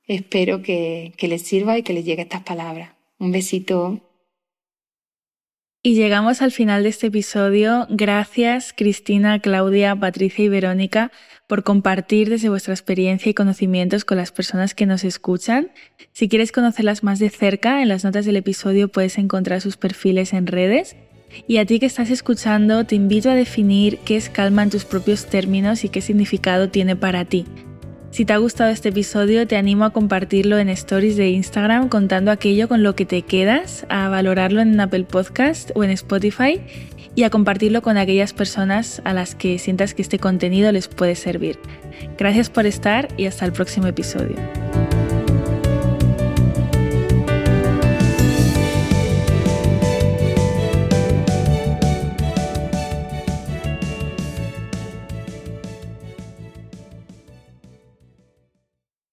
Espero 0.06 0.62
que, 0.62 1.14
les 1.18 1.42
sirva 1.42 1.78
y 1.78 1.82
que 1.82 1.94
les 1.94 2.04
llegue 2.04 2.22
estas 2.22 2.42
palabras. 2.42 2.92
Un 3.18 3.32
besito. 3.32 4.00
Y 5.86 5.96
llegamos 5.96 6.40
al 6.40 6.50
final 6.50 6.82
de 6.82 6.88
este 6.88 7.08
episodio. 7.08 7.86
Gracias 7.90 8.72
Cristina, 8.74 9.38
Claudia, 9.38 9.94
Patricia 9.94 10.42
y 10.42 10.48
Verónica 10.48 11.12
por 11.46 11.62
compartir 11.62 12.30
desde 12.30 12.48
vuestra 12.48 12.72
experiencia 12.72 13.28
y 13.28 13.34
conocimientos 13.34 14.06
con 14.06 14.16
las 14.16 14.32
personas 14.32 14.74
que 14.74 14.86
nos 14.86 15.04
escuchan. 15.04 15.72
Si 16.12 16.30
quieres 16.30 16.52
conocerlas 16.52 17.02
más 17.02 17.18
de 17.18 17.28
cerca, 17.28 17.82
en 17.82 17.88
las 17.88 18.02
notas 18.02 18.24
del 18.24 18.38
episodio 18.38 18.88
puedes 18.88 19.18
encontrar 19.18 19.60
sus 19.60 19.76
perfiles 19.76 20.32
en 20.32 20.46
redes. 20.46 20.96
Y 21.46 21.58
a 21.58 21.66
ti 21.66 21.78
que 21.78 21.86
estás 21.86 22.08
escuchando, 22.08 22.84
te 22.84 22.94
invito 22.94 23.28
a 23.28 23.34
definir 23.34 23.98
qué 24.06 24.16
es 24.16 24.30
calma 24.30 24.62
en 24.62 24.70
tus 24.70 24.86
propios 24.86 25.26
términos 25.26 25.84
y 25.84 25.90
qué 25.90 26.00
significado 26.00 26.70
tiene 26.70 26.96
para 26.96 27.26
ti. 27.26 27.44
Si 28.14 28.24
te 28.24 28.32
ha 28.32 28.36
gustado 28.36 28.70
este 28.70 28.90
episodio, 28.90 29.44
te 29.48 29.56
animo 29.56 29.84
a 29.84 29.90
compartirlo 29.90 30.58
en 30.58 30.68
stories 30.68 31.16
de 31.16 31.30
Instagram 31.30 31.88
contando 31.88 32.30
aquello 32.30 32.68
con 32.68 32.84
lo 32.84 32.94
que 32.94 33.06
te 33.06 33.22
quedas, 33.22 33.86
a 33.88 34.08
valorarlo 34.08 34.60
en 34.60 34.78
Apple 34.78 35.02
Podcast 35.02 35.72
o 35.74 35.82
en 35.82 35.90
Spotify 35.90 36.60
y 37.16 37.24
a 37.24 37.30
compartirlo 37.30 37.82
con 37.82 37.96
aquellas 37.96 38.32
personas 38.32 39.02
a 39.04 39.14
las 39.14 39.34
que 39.34 39.58
sientas 39.58 39.94
que 39.94 40.02
este 40.02 40.20
contenido 40.20 40.70
les 40.70 40.86
puede 40.86 41.16
servir. 41.16 41.58
Gracias 42.16 42.50
por 42.50 42.66
estar 42.66 43.08
y 43.16 43.26
hasta 43.26 43.46
el 43.46 43.52
próximo 43.52 43.88
episodio. 43.88 44.36